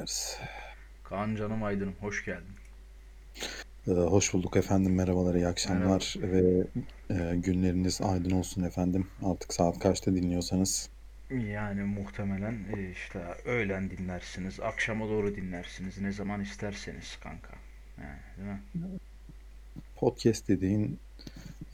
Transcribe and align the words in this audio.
Deriz. 0.00 0.38
Kaan 1.04 1.36
canım 1.36 1.62
Aydın'ım 1.62 1.94
hoş 2.00 2.24
geldin. 2.24 2.54
Ee, 3.86 3.90
hoş 3.90 4.34
bulduk 4.34 4.56
efendim. 4.56 4.94
Merhabalar, 4.94 5.34
iyi 5.34 5.38
Merhaba. 5.38 5.50
akşamlar 5.50 6.16
ve 6.18 6.66
e, 7.10 7.36
günleriniz 7.36 8.00
aydın 8.00 8.30
olsun 8.30 8.62
efendim. 8.62 9.06
Artık 9.22 9.54
saat 9.54 9.78
kaçta 9.78 10.14
dinliyorsanız. 10.14 10.88
Yani 11.30 11.82
muhtemelen 11.82 12.58
e, 12.76 12.90
işte 12.90 13.18
öğlen 13.44 13.90
dinlersiniz, 13.90 14.60
akşama 14.60 15.08
doğru 15.08 15.36
dinlersiniz, 15.36 15.98
ne 15.98 16.12
zaman 16.12 16.40
isterseniz 16.40 17.16
kanka. 17.22 17.52
Yani, 17.98 18.18
değil 18.36 18.48
mi? 18.48 18.98
Podcast 19.96 20.48
dediğin 20.48 20.98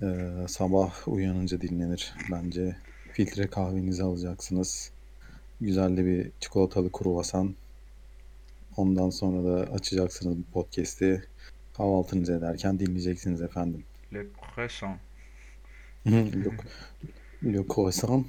e, 0.03 0.07
sabah 0.49 1.09
uyanınca 1.09 1.61
dinlenir 1.61 2.15
bence. 2.33 2.77
Filtre 3.13 3.47
kahvenizi 3.47 4.03
alacaksınız. 4.03 4.91
Güzel 5.61 5.97
de 5.97 6.07
bir 6.07 6.31
çikolatalı 6.41 6.93
kruvasan. 6.93 7.55
Ondan 8.77 9.11
sonra 9.11 9.45
da 9.45 9.73
açacaksınız 9.73 10.39
bu 10.39 10.43
podcast'i. 10.53 11.23
Kahvaltınızı 11.77 12.33
ederken 12.33 12.79
dinleyeceksiniz 12.79 13.43
efendim. 13.43 13.85
Le 14.15 14.27
croissant. 14.55 14.99
Le 17.45 17.65
croissant. 17.69 18.27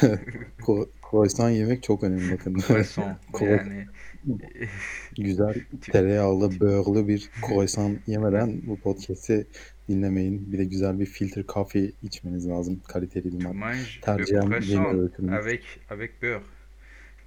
Croissant 1.10 1.56
yemek 1.56 1.82
çok 1.82 2.02
önemli 2.04 2.32
bakın. 2.32 2.54
Croissant. 2.68 3.18
Yani 3.40 3.86
Güzel 5.18 5.54
tereyağlı, 5.80 6.60
böğürlü 6.60 7.08
bir 7.08 7.30
croissant 7.46 8.08
yemeden 8.08 8.60
bu 8.66 8.76
podcast'i 8.76 9.46
dinlemeyin. 9.88 10.52
Bir 10.52 10.58
de 10.58 10.64
güzel 10.64 11.00
bir 11.00 11.06
filtre 11.06 11.46
kahve 11.46 11.90
içmeniz 12.02 12.48
lazım. 12.48 12.80
Kaliteli 12.88 13.24
bir 13.24 13.44
Tercihen 14.02 14.40
croissant 14.40 14.94
öğütülmüş. 14.98 15.34
avec 15.34 15.64
avec 15.90 16.22
beurre. 16.22 16.57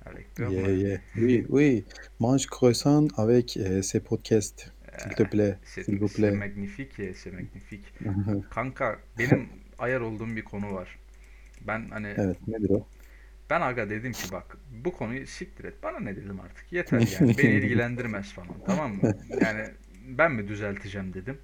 Avec 0.05 0.27
beurre 0.37 0.51
Yeah, 0.51 0.61
moi. 0.61 0.71
yeah. 0.71 0.97
Oui, 1.15 1.45
oui. 1.49 1.85
Mange 2.19 2.47
croissant 2.47 3.07
avec 3.17 3.57
euh, 3.57 3.81
ce 3.81 3.97
podcast. 3.99 4.73
S'il 4.97 5.13
te 5.15 5.23
plaît. 5.23 5.57
C'est 5.63 5.83
S'il 5.85 5.99
vous 5.99 6.07
c'est 6.07 6.15
plaît. 6.15 6.31
magnifique, 6.31 7.01
c'est 7.15 7.31
magnifique. 7.31 7.93
Kanka 8.49 8.99
benim 9.17 9.49
ayar 9.79 10.01
olduğum 10.01 10.35
bir 10.35 10.43
konu 10.43 10.73
var. 10.73 10.99
Ben 11.61 11.89
hani 11.91 12.17
Evet, 12.17 12.37
nedir 12.47 12.69
o? 12.69 12.87
Ben 13.49 13.61
aga 13.61 13.89
dedim 13.89 14.15
ki 14.15 14.31
bak 14.31 14.57
bu 14.71 14.93
konuyu 14.93 15.27
siktir 15.27 15.63
et. 15.65 15.83
Bana 15.83 15.99
ne 15.99 16.15
dedim 16.15 16.39
artık. 16.39 16.71
Yeter 16.73 17.03
yani. 17.03 17.37
Beni 17.37 17.53
ilgilendirmez 17.55 18.33
falan. 18.33 18.55
Tamam 18.65 18.93
mı? 18.95 19.09
Yani 19.37 19.65
ben 20.07 20.31
mi 20.31 20.47
düzelteceğim 20.47 21.13
dedim. 21.13 21.37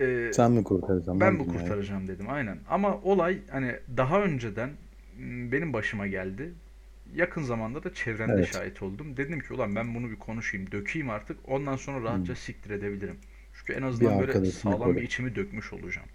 Ee, 0.00 0.06
Sen 0.30 0.52
mi 0.52 0.64
kurtaracaksın 0.64 1.20
ben 1.20 1.38
dünyayı? 1.38 1.46
kurtaracağım 1.48 2.08
dedim. 2.08 2.30
Aynen. 2.30 2.58
Ama 2.68 3.00
olay 3.02 3.38
hani 3.50 3.76
daha 3.96 4.22
önceden 4.22 4.70
m, 5.18 5.52
benim 5.52 5.72
başıma 5.72 6.06
geldi. 6.06 6.52
Yakın 7.12 7.42
zamanda 7.42 7.84
da 7.84 7.94
çevremde 7.94 8.42
Evet. 8.42 8.42
şahit 8.42 8.82
oldum. 8.82 9.16
Dedim 9.16 9.40
ki 9.40 9.54
ulan 9.54 9.76
ben 9.76 9.94
bunu 9.94 10.10
bir 10.10 10.16
konuşayım, 10.18 10.72
dökeyim 10.72 11.10
artık. 11.10 11.38
Ondan 11.48 11.76
sonra 11.76 12.02
rahatça 12.04 12.34
Hmm. 12.34 12.36
siktir 12.36 12.70
edebilirim. 12.70 13.18
Çünkü 13.54 13.72
en 13.72 13.82
Bir 13.92 14.06
azından 14.06 14.18
böyle 14.18 14.34
arkadaşına 14.36 14.74
sağlam 14.74 14.96
bir 14.96 15.02
koy. 15.02 15.04
içimi 15.04 15.34
dökmüş 15.34 15.72
olacağım. 15.72 16.08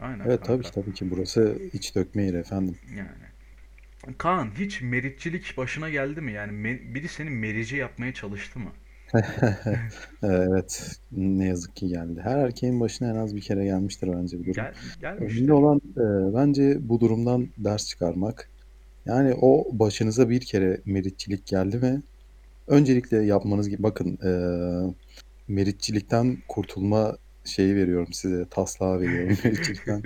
Aynen 0.00 0.28
Evet 0.28 0.44
tabii 0.44 0.62
ki 0.64 0.70
tabii 0.70 0.92
ki 0.92 1.10
burası 1.10 1.58
iç 1.72 1.94
dökme 1.96 2.22
yeri 2.24 2.36
efendim. 2.36 2.78
Yani. 2.96 3.30
Kaan 4.18 4.52
hiç 4.58 4.82
meritçilik 4.82 5.56
başına 5.56 5.90
geldi 5.90 6.20
mi? 6.20 6.32
Yani 6.32 6.52
me- 6.52 6.94
biri 6.94 7.08
seni 7.08 7.30
merici 7.30 7.76
yapmaya 7.76 8.14
çalıştı 8.14 8.58
mı? 8.58 8.72
Evet, 10.22 10.96
ne 11.12 11.46
yazık 11.48 11.76
ki 11.76 11.88
geldi. 11.88 12.20
Her 12.24 12.38
erkeğin 12.38 12.80
başına 12.80 13.10
en 13.10 13.14
az 13.16 13.36
bir 13.36 13.40
kere 13.40 13.64
gelmiştir 13.64 14.08
bence 14.12 14.38
bu 14.38 14.46
durum. 14.46 14.68
Gel 14.68 14.74
Önemli 15.18 15.52
gelmiştir. 15.52 15.54
olan 15.54 15.80
e, 15.96 16.34
bence 16.34 16.78
bu 16.88 17.00
durumdan 17.00 17.50
ders 17.58 17.88
çıkarmak. 17.88 18.50
Yani 19.06 19.34
o 19.40 19.66
başınıza 19.72 20.28
bir 20.30 20.40
kere 20.40 20.80
meritçilik 20.84 21.46
geldi 21.46 21.76
mi? 21.76 22.02
Öncelikle 22.66 23.16
yapmanız 23.16 23.68
gibi 23.68 23.82
bakın 23.82 24.18
e, 24.24 24.32
meritçilikten 25.48 26.38
kurtulma 26.48 27.16
şeyi 27.44 27.76
veriyorum 27.76 28.12
size, 28.12 28.44
taslağı 28.50 29.00
veriyorum. 29.00 29.38
Meritçilikten 29.44 30.02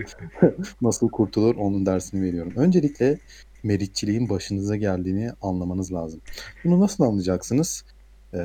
nasıl 0.82 1.10
kurtulur 1.10 1.56
onun 1.56 1.86
dersini 1.86 2.22
veriyorum. 2.22 2.52
Öncelikle 2.56 3.18
meritçiliğin 3.62 4.28
başınıza 4.28 4.76
geldiğini 4.76 5.30
anlamanız 5.42 5.92
lazım. 5.92 6.20
Bunu 6.64 6.80
nasıl 6.80 7.04
anlayacaksınız? 7.04 7.84
Ee, 8.34 8.38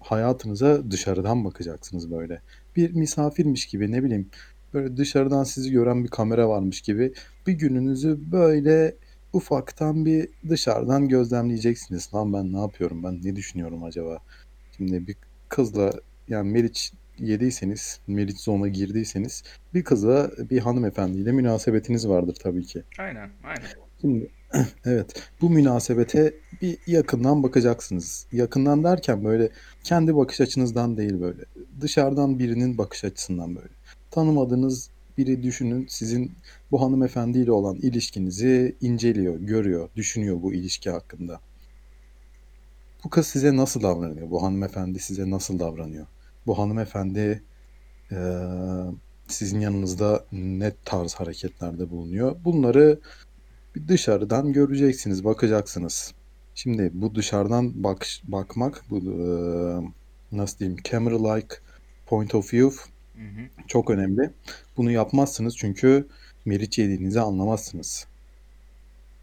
hayatınıza 0.00 0.90
dışarıdan 0.90 1.44
bakacaksınız 1.44 2.10
böyle. 2.10 2.40
Bir 2.76 2.92
misafirmiş 2.92 3.66
gibi 3.66 3.92
ne 3.92 4.04
bileyim 4.04 4.28
böyle 4.74 4.96
dışarıdan 4.96 5.44
sizi 5.44 5.72
gören 5.72 6.04
bir 6.04 6.08
kamera 6.08 6.48
varmış 6.48 6.80
gibi 6.80 7.12
bir 7.46 7.52
gününüzü 7.52 8.18
böyle 8.32 8.94
ufaktan 9.36 10.04
bir 10.04 10.28
dışarıdan 10.48 11.08
gözlemleyeceksiniz. 11.08 12.14
Lan 12.14 12.32
ben 12.32 12.52
ne 12.52 12.60
yapıyorum? 12.60 13.02
Ben 13.02 13.20
ne 13.22 13.36
düşünüyorum 13.36 13.84
acaba? 13.84 14.18
Şimdi 14.76 15.06
bir 15.06 15.16
kızla 15.48 15.92
yani 16.28 16.52
Meriç 16.52 16.92
yediyseniz, 17.18 18.00
Meriç 18.06 18.40
zone'a 18.40 18.68
girdiyseniz 18.68 19.42
bir 19.74 19.84
kızla 19.84 20.30
bir 20.50 20.58
hanımefendiyle 20.58 21.32
münasebetiniz 21.32 22.08
vardır 22.08 22.36
tabii 22.42 22.64
ki. 22.64 22.82
Aynen, 22.98 23.30
aynen. 23.44 23.66
Şimdi 24.00 24.30
evet 24.84 25.22
bu 25.40 25.50
münasebete 25.50 26.34
bir 26.62 26.78
yakından 26.86 27.42
bakacaksınız. 27.42 28.26
Yakından 28.32 28.84
derken 28.84 29.24
böyle 29.24 29.48
kendi 29.84 30.16
bakış 30.16 30.40
açınızdan 30.40 30.96
değil 30.96 31.20
böyle. 31.20 31.42
Dışarıdan 31.80 32.38
birinin 32.38 32.78
bakış 32.78 33.04
açısından 33.04 33.56
böyle. 33.56 33.74
Tanımadığınız 34.10 34.90
biri 35.18 35.42
düşünün 35.42 35.86
sizin 35.88 36.32
bu 36.70 36.82
hanımefendiyle 36.82 37.52
olan 37.52 37.76
ilişkinizi 37.76 38.76
inceliyor, 38.80 39.36
görüyor, 39.40 39.88
düşünüyor 39.96 40.42
bu 40.42 40.54
ilişki 40.54 40.90
hakkında. 40.90 41.40
Bu 43.04 43.10
kız 43.10 43.26
size 43.26 43.56
nasıl 43.56 43.82
davranıyor? 43.82 44.30
Bu 44.30 44.42
hanımefendi 44.42 44.98
size 44.98 45.30
nasıl 45.30 45.58
davranıyor? 45.58 46.06
Bu 46.46 46.58
hanımefendi 46.58 47.42
eee, 48.12 48.18
sizin 49.28 49.60
yanınızda 49.60 50.24
ne 50.32 50.72
tarz 50.84 51.14
hareketlerde 51.14 51.90
bulunuyor? 51.90 52.36
Bunları 52.44 53.00
bir 53.74 53.88
dışarıdan 53.88 54.52
göreceksiniz, 54.52 55.24
bakacaksınız. 55.24 56.14
Şimdi 56.54 56.90
bu 56.94 57.14
dışarıdan 57.14 57.84
bak 57.84 58.06
bakmak, 58.24 58.84
bu 58.90 58.98
eee, 58.98 59.92
nasıl 60.32 60.58
diyeyim, 60.58 60.78
camera-like 60.84 61.54
point 62.06 62.34
of 62.34 62.54
view 62.54 62.76
Hı 63.16 63.22
hı. 63.22 63.48
çok 63.68 63.90
önemli. 63.90 64.30
Bunu 64.76 64.90
yapmazsınız 64.90 65.56
çünkü 65.56 66.08
meriç 66.44 66.78
yediğinizi 66.78 67.20
anlamazsınız. 67.20 68.06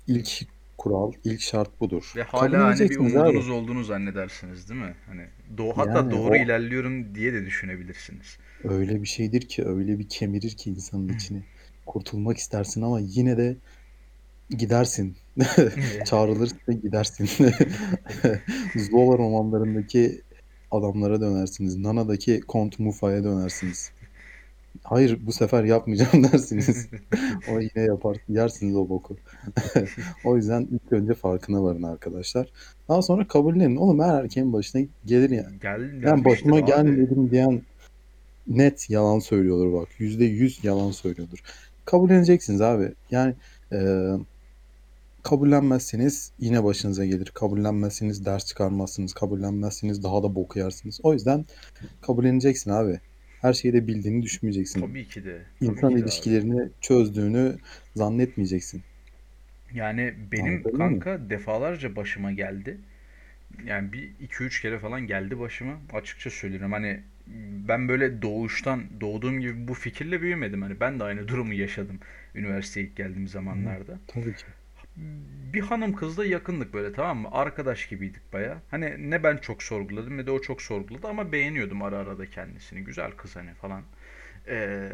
İlk 0.08 0.48
kural, 0.78 1.14
ilk 1.24 1.42
şart 1.42 1.82
budur. 1.82 2.14
Ve 2.16 2.24
hala 2.24 2.66
hani 2.66 2.90
bir 2.90 3.00
edeceksiniz 3.00 3.16
abi. 3.16 3.20
umudunuz 3.20 3.50
olduğunu 3.50 3.84
zannedersiniz, 3.84 4.70
değil 4.70 4.82
mi? 4.82 4.96
Hani 5.06 5.30
do 5.58 5.74
hatta 5.78 5.90
Yani 6.00 6.12
doğru 6.12 6.36
o 6.36 6.36
ilerliyorum 6.36 7.16
diye 7.16 7.34
de 7.34 7.46
düşünebilirsiniz. 7.46 8.38
öyle 8.64 9.02
bir 9.02 9.08
şeydir 9.08 9.42
ki, 9.42 9.66
öyle 9.66 10.00
bir 10.00 10.10
kemirir 10.10 10.52
ki 10.52 10.70
insanın 10.70 11.10
içini. 11.10 11.44
Kurtulmak 11.86 12.38
istersin 12.38 12.82
ama 12.82 13.00
yine 13.00 13.38
de 13.38 13.58
gidersin. 14.50 15.18
Çağrılırsa 16.06 16.72
gidersin. 16.74 17.30
Zola 18.76 19.18
romanlarındaki 19.18 20.22
adamlara 20.74 21.22
dönersiniz. 21.22 21.78
Nana'daki 21.78 22.42
Kont 22.42 22.80
Mufa'ya 22.80 23.24
dönersiniz. 23.24 23.92
Hayır 24.84 25.20
bu 25.26 25.32
sefer 25.32 25.64
yapmayacağım 25.64 26.24
dersiniz. 26.34 26.88
O 27.52 27.60
yine 27.60 27.86
yapar, 27.86 28.18
yersiniz 28.30 28.76
o 28.76 28.90
boku. 28.90 29.18
O 30.26 30.38
yüzden 30.38 30.68
ilk 30.72 30.92
önce 30.92 31.14
farkına 31.14 31.64
varın 31.64 31.84
arkadaşlar. 31.84 32.48
Daha 32.90 33.02
sonra 33.02 33.28
kabullenin. 33.28 33.76
Oğlum 33.76 34.00
her 34.00 34.24
erkeğin 34.24 34.54
başına 34.54 34.82
gelir 35.06 35.30
yani. 35.30 35.56
Gel 35.62 36.04
Ben 36.04 36.26
başıma 36.26 36.56
abi. 36.58 36.66
gelmedim 36.66 37.32
diyen 37.32 37.62
net 38.48 38.90
yalan 38.90 39.20
söylüyordur 39.20 39.74
bak. 39.74 39.88
Yüzde 40.00 40.26
yüz 40.26 40.64
yalan 40.64 40.92
söylüyordur. 40.92 41.40
Kabulleneceksiniz 41.86 42.62
abi. 42.62 42.92
Yani 43.12 43.34
e, 43.72 43.78
kabullenmezseniz 45.24 46.34
yine 46.40 46.64
başınıza 46.64 47.06
gelir. 47.06 47.26
Kabullenmezseniz 47.34 48.26
ders 48.26 48.46
çıkarmazsınız. 48.46 49.14
Kabullenmezseniz 49.14 50.04
daha 50.04 50.24
da 50.24 50.36
bok 50.36 50.56
yersiniz. 50.56 51.00
O 51.04 51.14
yüzden 51.14 51.46
kabulleneceksin 52.02 52.72
abi. 52.72 53.02
Her 53.42 53.54
şeyi 53.54 53.74
de 53.74 53.88
bildiğini 53.88 54.24
düşünmeyeceksin. 54.24 54.90
Tabii 54.90 55.08
ki 55.08 55.26
de. 55.26 55.46
Tabii 55.62 55.86
İnsan 55.86 55.88
ki 55.88 56.00
de 56.02 56.06
abi. 56.06 56.32
ilişkilerini 56.32 56.72
çözdüğünü 56.82 57.60
zannetmeyeceksin. 57.96 58.86
Yani 59.74 60.14
benim 60.32 60.68
Anladın 60.68 60.72
kanka 60.72 61.30
defalarca 61.30 61.96
başıma 61.96 62.32
geldi. 62.32 62.78
Yani 63.66 63.94
bir 63.94 64.12
iki 64.22 64.44
üç 64.44 64.62
kere 64.62 64.80
falan 64.80 65.02
geldi 65.08 65.40
başıma. 65.40 65.82
Açıkça 65.94 66.30
söylüyorum. 66.30 66.74
Hani 66.74 67.02
ben 67.70 67.90
böyle 67.90 68.22
doğuştan 68.22 68.84
doğduğum 69.02 69.42
gibi 69.42 69.68
bu 69.68 69.74
fikirle 69.74 70.22
büyümedim. 70.22 70.62
Hani 70.62 70.80
ben 70.80 71.00
de 71.00 71.04
aynı 71.04 71.28
durumu 71.28 71.54
yaşadım 71.54 72.00
üniversiteye 72.36 72.88
ilk 72.88 72.96
geldiğim 72.98 73.28
Hı, 73.28 73.30
zamanlarda. 73.30 74.00
tabii 74.08 74.36
ki. 74.36 74.46
Bir 75.54 75.62
hanım 75.62 75.94
kızla 75.96 76.26
yakındık 76.26 76.74
böyle 76.74 76.94
tamam 76.94 77.18
mı? 77.18 77.28
Arkadaş 77.32 77.88
gibiydik 77.88 78.34
baya. 78.34 78.62
Hani 78.72 79.12
ne 79.12 79.24
ben 79.24 79.38
çok 79.38 79.64
sorguladım 79.64 80.18
ne 80.18 80.26
de 80.26 80.32
o 80.32 80.42
çok 80.42 80.62
sorguladı 80.62 81.08
ama 81.08 81.32
beğeniyordum 81.32 81.82
ara 81.82 81.98
ara 81.98 82.18
da 82.18 82.26
kendisini. 82.26 82.84
Güzel 82.84 83.12
kız 83.12 83.36
hani 83.36 83.54
falan. 83.54 83.84
Ee, 84.48 84.90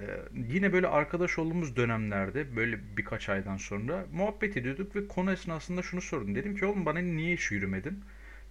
yine 0.49 0.73
böyle 0.73 0.87
arkadaş 0.87 1.39
olduğumuz 1.39 1.75
dönemlerde 1.75 2.55
böyle 2.55 2.97
birkaç 2.97 3.29
aydan 3.29 3.57
sonra 3.57 4.05
muhabbet 4.13 4.57
ediyorduk 4.57 4.95
ve 4.95 5.07
konu 5.07 5.31
esnasında 5.31 5.81
şunu 5.83 6.01
sordum. 6.01 6.35
Dedim 6.35 6.55
ki 6.55 6.65
oğlum 6.65 6.85
bana 6.85 6.99
niye 6.99 7.33
hiç 7.35 7.51
yürümedin? 7.51 8.03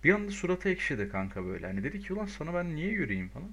Bir 0.04 0.14
anda 0.14 0.30
suratı 0.30 0.68
ekşidi 0.68 1.08
kanka 1.08 1.44
böyle. 1.46 1.66
Hani 1.66 1.84
dedi 1.84 2.00
ki 2.00 2.12
ulan 2.14 2.26
sana 2.26 2.54
ben 2.54 2.74
niye 2.76 2.88
yürüyeyim 2.90 3.28
falan. 3.28 3.50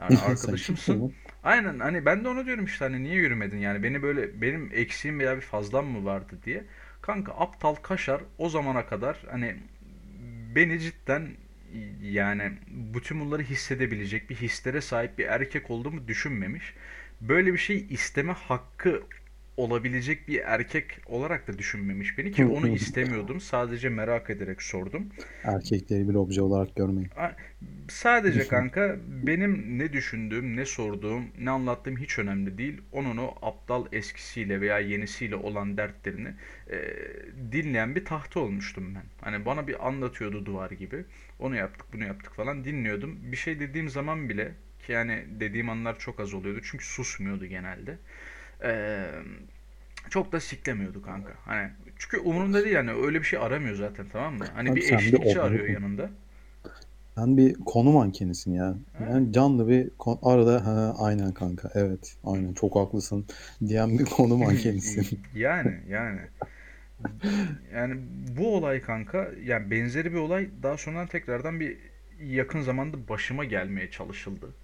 Yani 0.00 0.18
arkadaşımsın. 0.20 1.04
Aynen 1.42 1.78
hani 1.78 2.06
ben 2.06 2.24
de 2.24 2.28
onu 2.28 2.46
diyorum 2.46 2.64
işte 2.64 2.84
hani 2.84 3.02
niye 3.04 3.14
yürümedin 3.14 3.58
yani 3.58 3.82
beni 3.82 4.02
böyle 4.02 4.40
benim 4.42 4.70
eksiğim 4.74 5.18
veya 5.18 5.36
bir 5.36 5.40
fazlam 5.42 5.86
mı 5.86 6.04
vardı 6.04 6.38
diye. 6.44 6.64
Kanka 7.06 7.32
aptal 7.32 7.74
kaşar 7.74 8.20
o 8.38 8.48
zamana 8.48 8.86
kadar 8.86 9.24
hani 9.30 9.56
beni 10.54 10.80
cidden 10.80 11.28
yani 12.02 12.52
bütün 12.70 13.20
bunları 13.20 13.42
hissedebilecek 13.42 14.30
bir 14.30 14.36
hislere 14.36 14.80
sahip 14.80 15.18
bir 15.18 15.26
erkek 15.26 15.70
olduğumu 15.70 16.08
düşünmemiş. 16.08 16.74
Böyle 17.20 17.52
bir 17.52 17.58
şey 17.58 17.86
isteme 17.90 18.32
hakkı 18.32 19.02
olabilecek 19.56 20.28
bir 20.28 20.40
erkek 20.44 20.84
olarak 21.06 21.48
da 21.48 21.58
düşünmemiş 21.58 22.18
beni 22.18 22.32
ki 22.32 22.46
onu 22.46 22.68
istemiyordum. 22.68 23.40
Sadece 23.40 23.88
merak 23.88 24.30
ederek 24.30 24.62
sordum. 24.62 25.08
Erkekleri 25.44 26.08
bir 26.08 26.14
obje 26.14 26.42
olarak 26.42 26.76
görmeyin. 26.76 27.10
Sadece 27.88 28.48
kanka 28.48 28.96
benim 29.08 29.78
ne 29.78 29.92
düşündüğüm, 29.92 30.56
ne 30.56 30.64
sorduğum, 30.64 31.24
ne 31.38 31.50
anlattığım 31.50 31.96
hiç 31.96 32.18
önemli 32.18 32.58
değil. 32.58 32.80
Onun 32.92 33.16
o 33.16 33.34
aptal 33.42 33.86
eskisiyle 33.92 34.60
veya 34.60 34.78
yenisiyle 34.78 35.36
olan 35.36 35.76
dertlerini 35.76 36.28
e, 36.70 36.78
dinleyen 37.52 37.94
bir 37.94 38.04
tahta 38.04 38.40
olmuştum 38.40 38.94
ben. 38.94 39.04
Hani 39.20 39.46
bana 39.46 39.66
bir 39.66 39.86
anlatıyordu 39.86 40.46
duvar 40.46 40.70
gibi. 40.70 41.04
Onu 41.38 41.56
yaptık, 41.56 41.86
bunu 41.92 42.04
yaptık 42.04 42.34
falan 42.34 42.64
dinliyordum. 42.64 43.18
Bir 43.22 43.36
şey 43.36 43.60
dediğim 43.60 43.88
zaman 43.88 44.28
bile 44.28 44.52
ki 44.86 44.92
yani 44.92 45.24
dediğim 45.40 45.70
anlar 45.70 45.98
çok 45.98 46.20
az 46.20 46.34
oluyordu 46.34 46.60
çünkü 46.62 46.84
susmuyordu 46.86 47.46
genelde. 47.46 47.98
Çok 50.10 50.32
da 50.32 50.40
siklemiyordu 50.40 51.02
kanka. 51.02 51.32
Hani 51.44 51.70
çünkü 51.98 52.18
umurumda 52.18 52.64
değil 52.64 52.74
yani 52.74 52.90
öyle 52.92 53.18
bir 53.18 53.24
şey 53.24 53.38
aramıyor 53.38 53.76
zaten 53.76 54.06
tamam 54.12 54.34
mı? 54.34 54.44
Hani 54.54 54.68
Abi 54.68 54.76
bir 54.76 54.82
sen 54.82 55.12
bir 55.12 55.18
eşlikçi 55.18 55.26
obje 55.38 55.40
arıyor 55.40 55.66
yanında. 55.66 56.10
Sen 57.14 57.36
bir 57.36 57.54
konu 57.54 57.92
mankenisin 57.92 58.54
ya. 58.54 58.74
Yani 59.00 59.32
canlı 59.32 59.68
bir 59.68 59.90
kon- 59.98 60.18
arada 60.22 60.66
ha, 60.66 60.94
aynen 60.98 61.34
kanka 61.34 61.70
evet 61.74 62.16
aynen 62.24 62.52
çok 62.52 62.76
haklısın 62.76 63.26
diyen 63.66 63.98
bir 63.98 64.04
konu 64.04 64.36
mankenisin. 64.38 65.18
Yani 65.34 65.80
yani 65.88 66.20
yani 67.74 67.94
bu 68.38 68.56
olay 68.56 68.80
kanka 68.82 69.30
yani 69.44 69.70
benzeri 69.70 70.12
bir 70.12 70.18
olay 70.18 70.48
daha 70.62 70.76
sonradan 70.76 71.06
tekrardan 71.06 71.60
bir 71.60 71.78
yakın 72.20 72.60
zamanda 72.60 73.08
başıma 73.08 73.44
gelmeye 73.44 73.90
çalışıldı. 73.90 74.54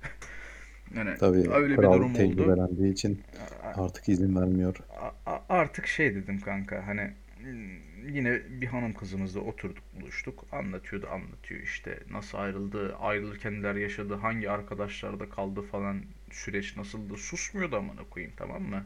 Yani 0.97 1.11
Tabii 1.19 1.49
öyle 1.51 1.79
bir 1.79 1.83
durum 1.83 2.17
oldu. 2.17 2.91
için 2.93 3.21
artık 3.77 4.09
izin 4.09 4.37
vermiyor. 4.37 4.77
Artık 5.49 5.87
şey 5.87 6.15
dedim 6.15 6.41
kanka 6.41 6.87
hani 6.87 7.11
hmm, 7.43 8.09
yine 8.09 8.41
bir 8.61 8.67
hanım 8.67 8.93
kızımızla 8.93 9.41
oturduk 9.41 9.85
buluştuk 10.01 10.45
anlatıyordu 10.53 11.09
anlatıyor 11.11 11.61
işte 11.61 11.99
nasıl 12.11 12.39
ayrıldı 12.39 12.97
ayrılırken 12.97 13.53
neler 13.55 13.75
yaşadı 13.75 14.15
hangi 14.15 14.51
arkadaşlarda 14.51 15.29
kaldı 15.29 15.63
falan 15.63 16.03
süreç 16.31 16.77
nasıldı 16.77 17.17
susmuyordu 17.17 17.77
amına 17.77 18.05
koyayım 18.11 18.35
tamam 18.37 18.63
mı? 18.63 18.85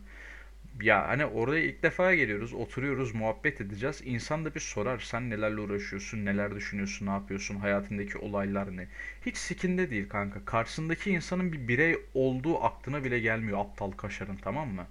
Ya 0.80 1.08
hani 1.08 1.26
oraya 1.26 1.64
ilk 1.64 1.82
defa 1.82 2.14
geliyoruz, 2.14 2.52
oturuyoruz, 2.54 3.14
muhabbet 3.14 3.60
edeceğiz. 3.60 4.00
İnsan 4.04 4.44
da 4.44 4.54
bir 4.54 4.60
sorar, 4.60 4.98
sen 4.98 5.30
nelerle 5.30 5.60
uğraşıyorsun, 5.60 6.24
neler 6.24 6.54
düşünüyorsun, 6.54 7.06
ne 7.06 7.10
yapıyorsun, 7.10 7.56
hayatındaki 7.56 8.18
olaylar 8.18 8.76
ne? 8.76 8.88
Hiç 9.26 9.36
sikinde 9.36 9.90
değil 9.90 10.08
kanka. 10.08 10.44
Karşısındaki 10.44 11.10
insanın 11.10 11.52
bir 11.52 11.68
birey 11.68 11.96
olduğu 12.14 12.64
aklına 12.64 13.04
bile 13.04 13.18
gelmiyor 13.20 13.58
aptal 13.58 13.90
kaşarın 13.90 14.36
tamam 14.36 14.68
mı? 14.68 14.86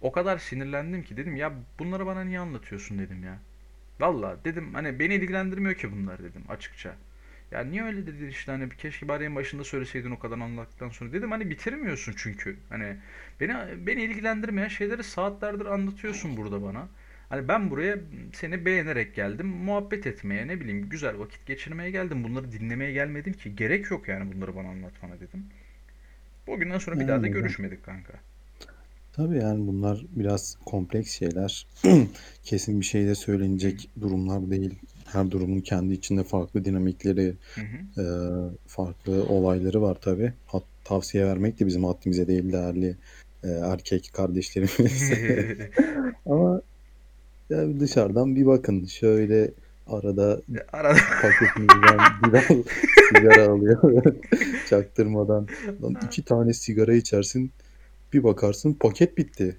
O 0.00 0.12
kadar 0.12 0.38
sinirlendim 0.38 1.02
ki 1.04 1.16
dedim 1.16 1.36
ya 1.36 1.52
bunları 1.78 2.06
bana 2.06 2.24
niye 2.24 2.38
anlatıyorsun 2.40 2.98
dedim 2.98 3.24
ya. 3.24 3.38
Valla 4.00 4.44
dedim 4.44 4.74
hani 4.74 4.98
beni 4.98 5.14
ilgilendirmiyor 5.14 5.74
ki 5.74 5.92
bunlar 5.92 6.22
dedim 6.24 6.44
açıkça. 6.48 6.96
Ya 7.52 7.64
niye 7.64 7.82
öyle 7.84 8.06
dedin 8.06 8.28
işte 8.28 8.52
hani 8.52 8.70
bir 8.70 8.76
keşke 8.76 9.08
bari 9.08 9.24
en 9.24 9.36
başında 9.36 9.64
söyleseydin 9.64 10.10
o 10.10 10.18
kadar 10.18 10.38
anlattıktan 10.38 10.88
sonra. 10.88 11.12
Dedim 11.12 11.30
hani 11.30 11.50
bitirmiyorsun 11.50 12.14
çünkü. 12.16 12.56
Hani 12.68 12.96
beni 13.40 13.54
beni 13.86 14.02
ilgilendirmeyen 14.02 14.68
şeyleri 14.68 15.04
saatlerdir 15.04 15.66
anlatıyorsun 15.66 16.36
burada 16.36 16.62
bana. 16.62 16.88
Hani 17.28 17.48
ben 17.48 17.70
buraya 17.70 17.98
seni 18.32 18.64
beğenerek 18.64 19.14
geldim. 19.14 19.46
Muhabbet 19.46 20.06
etmeye 20.06 20.48
ne 20.48 20.60
bileyim 20.60 20.88
güzel 20.88 21.18
vakit 21.18 21.46
geçirmeye 21.46 21.90
geldim. 21.90 22.24
Bunları 22.24 22.52
dinlemeye 22.52 22.92
gelmedim 22.92 23.32
ki. 23.32 23.56
Gerek 23.56 23.90
yok 23.90 24.08
yani 24.08 24.32
bunları 24.34 24.56
bana 24.56 24.68
anlatmana 24.68 25.20
dedim. 25.20 25.46
Bugünden 26.46 26.78
sonra 26.78 27.00
bir 27.00 27.08
daha 27.08 27.22
da 27.22 27.26
görüşmedik 27.26 27.84
kanka. 27.84 28.12
tabii 29.12 29.36
yani 29.36 29.66
bunlar 29.66 30.04
biraz 30.10 30.56
kompleks 30.66 31.18
şeyler. 31.18 31.66
Kesin 32.44 32.80
bir 32.80 32.86
şeyde 32.86 33.14
söylenecek 33.14 33.90
durumlar 34.00 34.50
değil. 34.50 34.74
Her 35.06 35.30
durumun 35.30 35.60
kendi 35.60 35.94
içinde 35.94 36.24
farklı 36.24 36.64
dinamikleri, 36.64 37.36
Hı 37.54 37.60
hı. 37.60 38.02
e, 38.02 38.04
farklı 38.66 39.24
olayları 39.24 39.82
var 39.82 39.98
tabii. 40.00 40.32
Hat, 40.46 40.62
tavsiye 40.84 41.26
vermek 41.26 41.60
de 41.60 41.66
bizim 41.66 41.84
haddimize 41.84 42.26
değil 42.26 42.52
değerli 42.52 42.96
e, 43.44 43.48
erkek 43.48 44.10
kardeşlerimiz. 44.12 45.12
Ama 46.26 46.62
ya 47.50 47.80
dışarıdan 47.80 48.36
bir 48.36 48.46
bakın. 48.46 48.84
Şöyle 48.84 49.50
arada 49.86 50.40
Arada 50.72 50.98
paketimizden 51.22 51.98
biraz 52.26 52.44
sigara 53.08 53.48
alıyor. 53.48 54.14
Çaktırmadan. 54.68 55.48
Lan 55.82 55.96
iki 56.06 56.24
tane 56.24 56.52
sigara 56.52 56.94
içersin. 56.94 57.50
Bir 58.12 58.24
bakarsın 58.24 58.72
paket 58.72 59.18
bitti. 59.18 59.56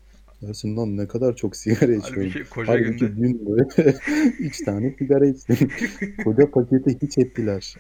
Dersin 0.47 0.77
lan 0.77 0.97
ne 0.97 1.07
kadar 1.07 1.35
çok 1.35 1.55
sigara 1.55 1.93
içiyorum. 1.93 2.21
halbuki 2.21 2.49
koca 2.49 2.73
Halbuki 2.73 2.97
günde 2.97 3.21
gün 3.21 3.45
boyu 3.45 3.67
üç 4.39 4.61
tane 4.63 4.95
sigara 4.99 5.25
içtim. 5.25 5.69
Koca 6.23 6.51
paketi 6.51 6.97
hiç 7.01 7.17
ettiler. 7.17 7.75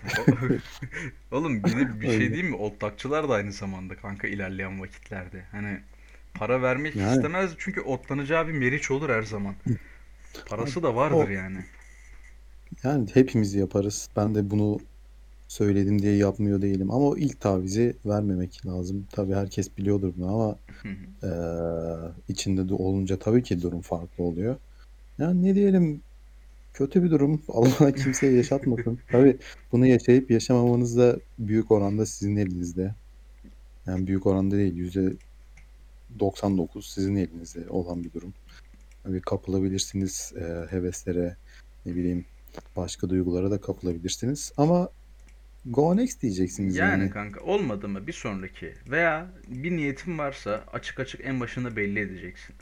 Oğlum 1.31 1.63
bir, 1.63 2.01
bir 2.01 2.05
şey 2.07 2.15
Öyle. 2.15 2.33
diyeyim 2.33 2.49
mi? 2.49 2.55
Otlakçılar 2.55 3.29
da 3.29 3.33
aynı 3.33 3.51
zamanda 3.51 3.95
kanka 3.95 4.27
ilerleyen 4.27 4.79
vakitlerde. 4.81 5.43
Hani 5.51 5.79
para 6.33 6.61
vermek 6.61 6.95
Yani 6.95 7.15
istemez 7.15 7.51
çünkü 7.57 7.81
otlanacağı 7.81 8.47
bir 8.47 8.53
meriç 8.53 8.91
olur 8.91 9.09
her 9.09 9.23
zaman. 9.23 9.55
Parası 10.45 10.83
da 10.83 10.95
vardır 10.95 11.27
o 11.27 11.31
yani. 11.31 11.65
yani 12.83 13.07
hepimiz 13.13 13.53
yaparız. 13.53 14.09
Ben 14.15 14.35
de 14.35 14.49
bunu 14.49 14.79
söyledim 15.53 16.01
diye 16.01 16.15
yapmıyor 16.15 16.61
değilim. 16.61 16.91
Ama 16.91 17.05
o 17.07 17.17
ilk 17.17 17.39
tavizi 17.41 17.95
vermemek 18.05 18.65
lazım. 18.65 19.07
Tabii 19.11 19.33
herkes 19.33 19.77
biliyordur 19.77 20.13
bunu 20.17 20.33
ama 20.33 20.55
eee, 21.23 22.11
içinde 22.27 22.69
de 22.69 22.73
olunca 22.73 23.19
tabii 23.19 23.43
ki 23.43 23.61
durum 23.61 23.81
farklı 23.81 24.23
oluyor. 24.23 24.55
Yani 25.17 25.43
ne 25.43 25.55
diyelim 25.55 26.01
kötü 26.73 27.03
bir 27.03 27.11
durum. 27.11 27.41
Allah 27.47 27.91
kimseye 27.91 28.33
yaşatmasın. 28.33 28.99
Tabii 29.11 29.37
bunu 29.71 29.87
yaşayıp 29.87 30.31
yaşamamanız 30.31 30.97
da 30.97 31.19
büyük 31.39 31.71
oranda 31.71 32.05
sizin 32.05 32.35
elinizde. 32.35 32.95
Yani 33.85 34.07
büyük 34.07 34.25
oranda 34.27 34.57
değil. 34.57 34.75
Yüzde 34.75 35.13
99 36.19 36.87
sizin 36.87 37.15
elinizde 37.15 37.69
olan 37.69 38.03
bir 38.03 38.13
durum. 38.13 38.33
Tabii 39.03 39.21
kapılabilirsiniz 39.21 40.33
eee, 40.35 40.65
heveslere, 40.69 41.35
ne 41.85 41.95
bileyim 41.95 42.25
başka 42.75 43.09
duygulara 43.09 43.51
da 43.51 43.61
kapılabilirsiniz. 43.61 44.51
Ama 44.57 44.89
go 45.65 45.97
next 45.97 46.21
diyeceksiniz 46.21 46.75
Yani 46.75 46.91
yani. 47.01 47.09
kanka 47.09 47.39
olmadı 47.39 47.87
mı 47.89 48.07
bir 48.07 48.13
sonraki 48.13 48.73
veya 48.87 49.27
bir 49.47 49.71
niyetin 49.71 50.17
varsa 50.17 50.63
açık 50.73 50.99
açık 50.99 51.21
en 51.25 51.39
başında 51.39 51.75
belli 51.75 51.99
edeceksin. 51.99 52.55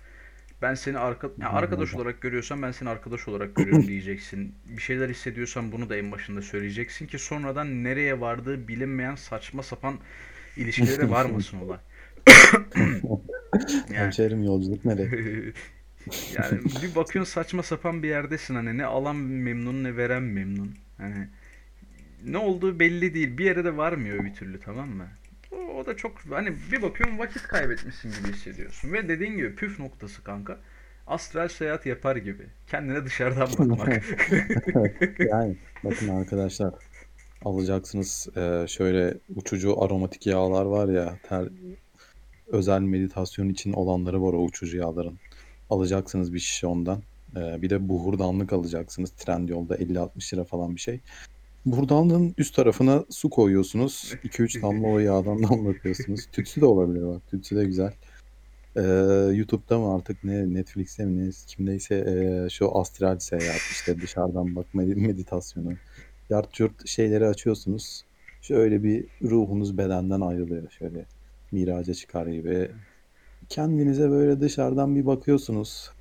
Ben 0.61 0.73
seni 0.75 0.97
arka, 0.97 1.31
ya 1.37 1.49
Aynen 1.49 1.57
arkadaş 1.57 1.95
olarak 1.95 2.21
görüyorsam 2.21 2.61
ben 2.61 2.71
seni 2.71 2.89
arkadaş 2.89 3.27
olarak 3.27 3.55
görüyorum 3.55 3.87
diyeceksin. 3.87 4.55
Bir 4.65 4.81
şeyler 4.81 5.09
hissediyorsan 5.09 5.71
bunu 5.71 5.89
da 5.89 5.97
en 5.97 6.11
başında 6.11 6.41
söyleyeceksin 6.41 7.07
ki 7.07 7.19
sonradan 7.19 7.83
nereye 7.83 8.19
vardığı 8.19 8.67
bilinmeyen 8.67 9.15
saçma 9.15 9.63
sapan 9.63 9.99
ilişkilere 10.57 11.09
varmasın 11.11 11.59
olay. 11.59 11.79
Yani 13.89 13.97
Hemşehrim 13.97 14.43
yolculuk 14.43 14.85
nereye? 14.85 15.09
yani 16.33 16.61
bir 16.81 16.95
bakıyorsun 16.95 17.31
saçma 17.33 17.63
sapan 17.63 18.03
bir 18.03 18.07
yerdesin 18.09 18.55
hani 18.55 18.77
ne 18.77 18.85
alan 18.85 19.15
memnun 19.15 19.83
ne 19.83 19.97
veren 19.97 20.23
memnun. 20.23 20.75
Hani 20.97 21.29
ne 22.25 22.37
olduğu 22.37 22.79
belli 22.79 23.13
değil. 23.13 23.37
Bir 23.37 23.45
yere 23.45 23.65
de 23.65 23.77
varmıyor 23.77 24.25
bir 24.25 24.33
türlü 24.33 24.59
tamam 24.59 24.89
mı? 24.89 25.07
O, 25.51 25.55
o 25.55 25.85
da 25.85 25.95
çok 25.97 26.19
hani 26.29 26.53
bir 26.71 26.81
bakıyorsun 26.81 27.19
vakit 27.19 27.43
kaybetmişsin 27.43 28.11
gibi 28.11 28.33
hissediyorsun. 28.33 28.93
Ve 28.93 29.07
dediğin 29.09 29.37
gibi 29.37 29.55
püf 29.55 29.79
noktası 29.79 30.23
kanka 30.23 30.57
astral 31.07 31.47
seyahat 31.47 31.85
yapar 31.85 32.15
gibi. 32.15 32.43
Kendine 32.67 33.05
dışarıdan 33.05 33.47
bakmak. 33.59 34.03
Yani 35.19 35.55
bakın 35.83 36.07
arkadaşlar 36.07 36.73
alacaksınız 37.45 38.27
eee, 38.35 38.65
şöyle 38.67 39.17
uçucu 39.35 39.83
aromatik 39.83 40.27
yağlar 40.27 40.65
var 40.65 40.87
ya 40.89 41.17
ter, 41.23 41.49
özel 42.47 42.81
meditasyon 42.81 43.49
için 43.49 43.73
olanları 43.73 44.21
var 44.23 44.33
o 44.33 44.37
uçucu 44.43 44.77
yağların. 44.77 45.19
Alacaksınız 45.69 46.33
bir 46.33 46.39
şişe 46.39 46.67
ondan. 46.67 47.01
Eee, 47.35 47.57
bir 47.61 47.69
de 47.69 47.89
buhurdanlık 47.89 48.53
alacaksınız. 48.53 49.11
Trendyol'da 49.11 49.75
50-60 49.77 50.33
lira 50.33 50.43
falan 50.43 50.75
bir 50.75 50.81
şey. 50.81 50.99
Buhurdanlığın 51.65 52.33
üst 52.37 52.55
tarafına 52.55 53.03
su 53.09 53.29
koyuyorsunuz. 53.29 54.13
2-3 54.23 54.61
damla 54.61 54.87
o 54.87 54.99
yağdan 54.99 55.43
damlatıyorsunuz. 55.43 56.25
Tütsü 56.31 56.61
de 56.61 56.65
olabilir 56.65 57.07
bak. 57.07 57.21
Tütsü 57.27 57.55
de 57.55 57.65
güzel. 57.65 57.93
Eee, 58.75 58.83
YouTube'da 59.35 59.79
mı 59.79 59.93
artık 59.95 60.23
ne 60.23 60.53
Netflix'te 60.53 61.05
mi 61.05 61.27
ne 61.27 61.31
kimdeyse 61.47 62.05
eee, 62.07 62.49
şu 62.49 62.77
astral 62.77 63.19
seyahat 63.19 63.61
işte 63.71 64.01
dışarıdan 64.01 64.55
bakma 64.55 64.81
meditasyonu 64.95 65.73
yart 66.29 66.59
yurt 66.59 66.87
şeyleri 66.87 67.25
açıyorsunuz. 67.27 68.05
Şöyle 68.41 68.83
bir 68.83 69.05
ruhunuz 69.23 69.77
bedenden 69.77 70.21
ayrılıyor. 70.21 70.71
Şöyle 70.71 71.05
miraca 71.51 71.93
çıkar 71.93 72.27
gibi. 72.27 72.71
Kendinize 73.49 74.09
böyle 74.09 74.41
dışarıdan 74.41 74.95
bir 74.95 75.05
bakıyorsunuz. 75.05 75.91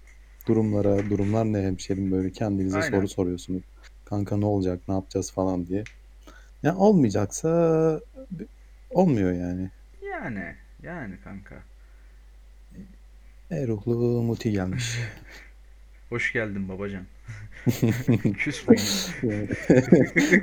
Durumlara, 0.48 1.10
durumlar 1.10 1.44
ne 1.52 1.62
hemşerim 1.62 2.10
böyle 2.12 2.30
kendinize 2.30 2.82
soru 2.82 2.96
Aynen. 2.96 3.06
soruyorsunuz. 3.06 3.62
Kanka 4.10 4.36
ne 4.36 4.46
olacak, 4.46 4.80
ne 4.88 4.94
yapacağız 4.94 5.32
falan 5.32 5.66
diye. 5.66 5.84
Ya 6.62 6.76
olmayacaksa 6.76 8.00
olmuyor 8.90 9.32
yani. 9.32 9.70
Yani 10.02 10.56
yani 10.82 11.20
kanka. 11.24 11.62
E 13.50 13.66
ruhlu 13.66 14.22
Muti 14.22 14.52
gelmiş. 14.52 14.98
Hoş 16.10 16.32
geldin 16.32 16.68
babacan. 16.68 17.04
Küs 18.38 18.68
müyüz? 18.68 19.10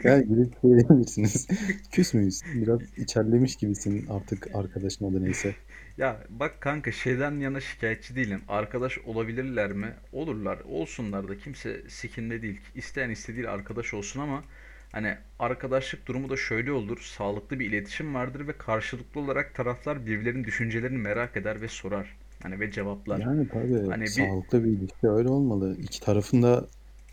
Yani 0.03 0.25
gülüp 0.27 0.53
söyleyebilirsiniz. 0.61 1.47
Küs 1.91 2.13
müyüz? 2.13 2.41
Biraz 2.55 2.79
içerlemiş 2.97 3.55
gibisin 3.55 4.07
artık 4.09 4.55
arkadaşın 4.55 5.11
adı 5.11 5.23
neyse. 5.23 5.55
Ya 5.97 6.23
bak 6.29 6.61
kanka 6.61 6.91
şeyden 6.91 7.39
yana 7.39 7.59
şikayetçi 7.59 8.15
değilim. 8.15 8.41
Arkadaş 8.47 8.97
olabilirler 8.97 9.71
mi? 9.71 9.93
Olurlar. 10.11 10.59
Olsunlar 10.69 11.27
da 11.27 11.37
kimse 11.37 11.81
sikinde 11.89 12.41
değil. 12.41 12.61
İsteyen 12.75 13.09
istediği 13.09 13.49
arkadaş 13.49 13.93
olsun 13.93 14.19
ama 14.19 14.43
hani 14.91 15.17
arkadaşlık 15.39 16.05
durumu 16.05 16.29
da 16.29 16.37
şöyle 16.37 16.71
olur. 16.71 16.99
Sağlıklı 17.01 17.59
bir 17.59 17.65
iletişim 17.65 18.15
vardır 18.15 18.47
ve 18.47 18.53
karşılıklı 18.57 19.21
olarak 19.21 19.55
taraflar 19.55 20.05
birbirlerinin 20.05 20.43
düşüncelerini 20.43 20.97
merak 20.97 21.37
eder 21.37 21.61
ve 21.61 21.67
sorar. 21.67 22.17
Hani 22.51 22.59
ve 22.59 22.71
cevaplar. 22.71 23.19
Yani 23.19 23.47
tabii 23.49 23.87
Hani 23.89 24.01
bir 24.01 24.07
sağlıklı 24.07 24.63
bir 24.63 24.69
ilişki 24.69 25.07
öyle 25.07 25.29
olmalı. 25.29 25.77
İki 25.81 25.99
tarafın 25.99 26.43
da 26.43 26.67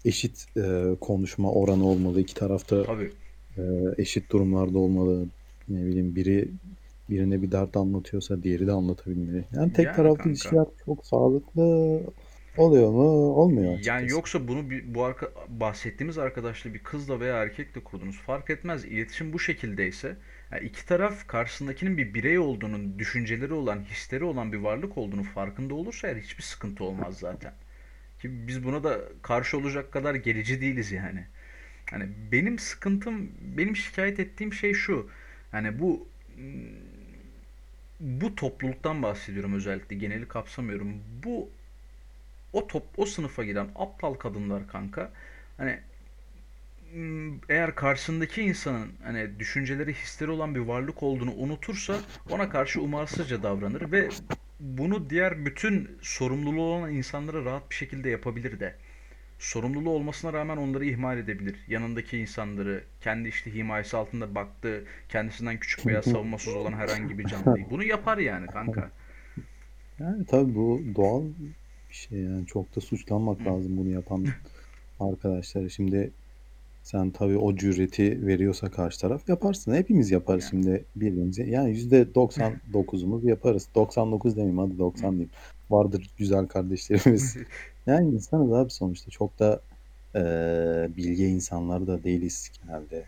eşit 0.05 0.47
e, 0.57 0.85
konuşma 1.01 1.53
oranı 1.53 1.85
olmalı. 1.87 2.21
İki 2.21 2.35
tarafta 2.35 2.83
tabii 2.83 3.13
e, 3.59 3.63
eşit 3.99 4.33
durumlarda 4.33 4.79
olmalı. 4.79 5.27
Ne 5.69 5.87
bileyim 5.87 6.15
biri 6.17 6.49
birine 7.11 7.43
bir 7.43 7.53
dert 7.53 7.77
anlatıyorsa 7.77 8.43
diğeri 8.43 8.67
de 8.67 8.73
anlatabilmeli. 8.73 9.45
Yani 9.57 9.73
tek 9.73 9.87
yani 9.87 9.97
taraflı 9.97 10.17
kanka. 10.17 10.31
ilişkiler 10.31 10.67
çok 10.85 11.07
sağlıklı 11.07 11.63
oluyor 12.57 12.91
mu? 12.91 13.03
Olmuyor 13.35 13.73
Yani 13.73 13.79
açıkçası. 13.79 14.11
yoksa 14.11 14.49
bunu 14.49 14.71
bir, 14.71 14.95
bu 14.95 15.05
arka, 15.05 15.33
bahsettiğimiz 15.49 16.19
arkadaşlığı 16.19 16.75
bir 16.75 16.83
kızla 16.83 17.21
veya 17.21 17.43
erkekle 17.43 17.85
kurdunuz. 17.85 18.17
Fark 18.19 18.51
etmez. 18.51 18.85
İletişim 18.85 19.33
bu 19.33 19.39
şekildeyse 19.39 20.17
yani 20.55 20.67
iki 20.67 20.87
taraf 20.87 21.27
karşısındakinin 21.27 21.99
bir 21.99 22.15
birey 22.15 22.39
olduğunun, 22.39 22.99
düşünceleri 22.99 23.53
olan, 23.53 23.85
hisleri 23.85 24.25
olan 24.25 24.53
bir 24.53 24.59
varlık 24.59 24.99
olduğunu 24.99 25.23
farkında 25.23 25.75
olursa 25.75 26.09
eğer 26.09 26.17
hiçbir 26.17 26.43
sıkıntı 26.43 26.85
olmaz 26.85 27.19
zaten. 27.19 27.53
Ki 28.21 28.49
biz 28.49 28.65
buna 28.65 28.85
da 28.85 29.01
karşı 29.23 29.59
olacak 29.59 29.93
kadar 29.93 30.15
gerici 30.15 30.61
değiliz 30.61 30.93
yani. 30.93 31.27
Hani 31.91 32.09
benim 32.33 32.59
sıkıntım, 32.59 33.31
benim 33.41 33.77
şikayet 33.77 34.21
ettiğim 34.21 34.53
şey 34.53 34.75
şu. 34.75 35.11
Hani 35.51 35.79
bu 35.79 36.09
bu 38.01 38.35
topluluktan 38.35 39.03
bahsediyorum 39.03 39.55
özellikle 39.55 39.97
geneli 39.97 40.29
kapsamıyorum. 40.29 40.95
Bu 41.25 41.51
o 42.53 42.67
top 42.67 42.85
o 42.97 43.07
sınıfa 43.07 43.45
giren 43.45 43.69
aptal 43.77 44.15
kadınlar 44.15 44.69
kanka 44.69 45.13
hani 45.57 45.81
eğer 47.49 47.75
karşısındaki 47.75 48.43
insanın 48.43 48.93
hani 49.05 49.39
düşünceleri, 49.39 49.95
hisleri 49.95 50.31
olan 50.31 50.55
bir 50.55 50.61
varlık 50.61 51.03
olduğunu 51.03 51.33
unutursa 51.33 51.97
ona 52.31 52.49
karşı 52.49 52.81
umarsızca 52.81 53.43
davranır 53.43 53.93
ve 53.93 54.09
bunu 54.61 55.11
diğer 55.11 55.47
bütün 55.47 55.91
sorumluluğu 56.01 56.63
olan 56.63 56.93
insanlara 56.93 57.45
rahat 57.45 57.71
bir 57.71 57.75
şekilde 57.75 58.11
yapabilir 58.11 58.61
de. 58.61 58.75
Sorumluluğu 59.39 59.91
olmasına 59.91 60.33
rağmen 60.33 60.57
onları 60.57 60.85
ihmal 60.85 61.19
edebilir. 61.19 61.57
Yanındaki 61.69 62.19
insanları, 62.19 62.85
kendi 63.01 63.29
işte 63.29 63.55
himayesi 63.55 63.97
altında 63.97 64.35
baktığı, 64.35 64.85
kendisinden 65.09 65.59
küçük 65.59 65.87
veya 65.87 66.03
savunmasız 66.03 66.55
olan 66.55 66.73
herhangi 66.73 67.19
bir 67.19 67.25
canlıyı. 67.25 67.67
Bunu 67.71 67.85
yapar 67.85 68.19
yani 68.19 68.47
kanka. 68.47 68.91
Yani 69.99 70.25
tabii 70.27 70.55
bu 70.55 70.83
doğal 70.95 71.23
bir 71.91 71.95
şey 71.95 72.19
yani 72.19 72.47
çok 72.47 72.77
da 72.77 72.81
suçlanmak 72.81 73.47
lazım 73.47 73.77
bunu 73.77 73.89
yapan 73.89 74.27
arkadaşları. 75.01 75.71
Şimdi 75.71 76.11
sen 76.85 77.11
tabii 77.11 77.37
o 77.37 77.57
cüreti 77.57 78.27
veriyorsa 78.27 78.71
karşı 78.71 79.01
taraf 79.01 79.29
yaparsın. 79.29 79.75
Hepimiz 79.75 80.11
yaparız 80.11 80.45
Yani. 80.45 80.51
şimdi 80.51 80.85
birbirimize. 80.97 81.45
Yani 81.45 81.71
yüzde 81.71 82.03
99'umuz 82.03 83.29
yaparız. 83.29 83.69
99 83.75 84.37
demeyeyim 84.37 84.59
hadi 84.59 84.79
90 84.79 85.11
diyeyim. 85.13 85.31
Vardır 85.71 86.11
güzel 86.19 86.47
kardeşlerimiz. 86.47 87.37
Yani 87.87 88.09
insanız 88.15 88.53
abi 88.53 88.71
sonuçta 88.71 89.11
çok 89.11 89.39
da 89.39 89.61
eee, 90.15 90.91
bilge 90.97 91.29
insanlar 91.29 91.87
da 91.87 92.05
değiliz 92.05 92.51
genelde. 92.63 93.05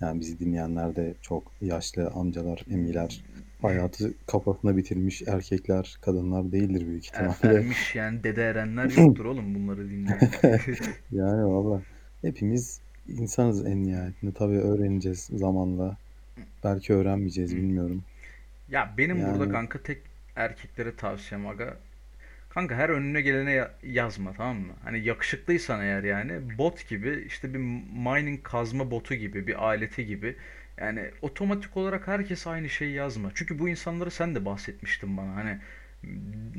Yani 0.00 0.20
bizi 0.20 0.38
dinleyenler 0.38 0.96
de 0.96 1.14
çok 1.22 1.42
yaşlı 1.60 2.08
amcalar, 2.08 2.64
emiler, 2.70 3.24
hayatı 3.62 4.14
kafasına 4.26 4.76
bitirmiş 4.76 5.22
erkekler, 5.26 5.96
kadınlar 6.00 6.52
değildir 6.52 6.86
büyük 6.86 7.04
ihtimalle. 7.06 7.58
ermiş 7.58 7.94
yani 7.94 8.24
dede 8.24 8.42
erenler 8.42 8.90
yoktur 8.98 9.24
oğlum 9.24 9.54
bunları 9.54 9.90
dinleyen. 9.90 10.30
Yani 11.12 11.46
valla 11.46 11.82
hepimiz 12.22 12.80
insanız 13.08 13.66
en 13.66 13.84
nihayetinde. 13.84 14.32
Tabii 14.32 14.58
öğreneceğiz 14.58 15.20
zamanla. 15.32 15.96
Belki 16.64 16.94
öğrenmeyeceğiz 16.94 17.56
bilmiyorum. 17.56 18.04
Ya 18.68 18.94
benim 18.98 19.26
burada 19.26 19.48
Yani 19.48 19.48
kanka 19.48 19.82
tek 19.82 20.02
erkeklere 20.36 20.96
tavsiyem 20.96 21.46
aga. 21.46 21.76
Kanka 22.50 22.74
her 22.76 22.88
önüne 22.88 23.20
gelene 23.22 23.52
ya- 23.52 23.72
yazma 23.82 24.32
tamam 24.34 24.56
mı? 24.58 24.72
Hani 24.84 25.00
yakışıklıysan 25.04 25.82
eğer 25.82 26.04
yani 26.04 26.58
bot 26.58 26.88
gibi 26.88 27.24
işte 27.28 27.54
bir 27.54 27.58
mining 27.58 28.42
kazma 28.44 28.90
botu 28.90 29.14
gibi 29.14 29.46
bir 29.46 29.64
aleti 29.64 30.06
gibi. 30.06 30.36
Yani 30.78 31.10
otomatik 31.22 31.76
olarak 31.76 32.08
herkes 32.08 32.46
aynı 32.46 32.70
şeyi 32.70 32.94
yazma. 32.94 33.30
Çünkü 33.34 33.58
bu 33.58 33.68
insanları 33.68 34.10
sen 34.10 34.34
de 34.34 34.44
bahsetmiştin 34.44 35.16
bana. 35.16 35.36
Hani 35.36 35.58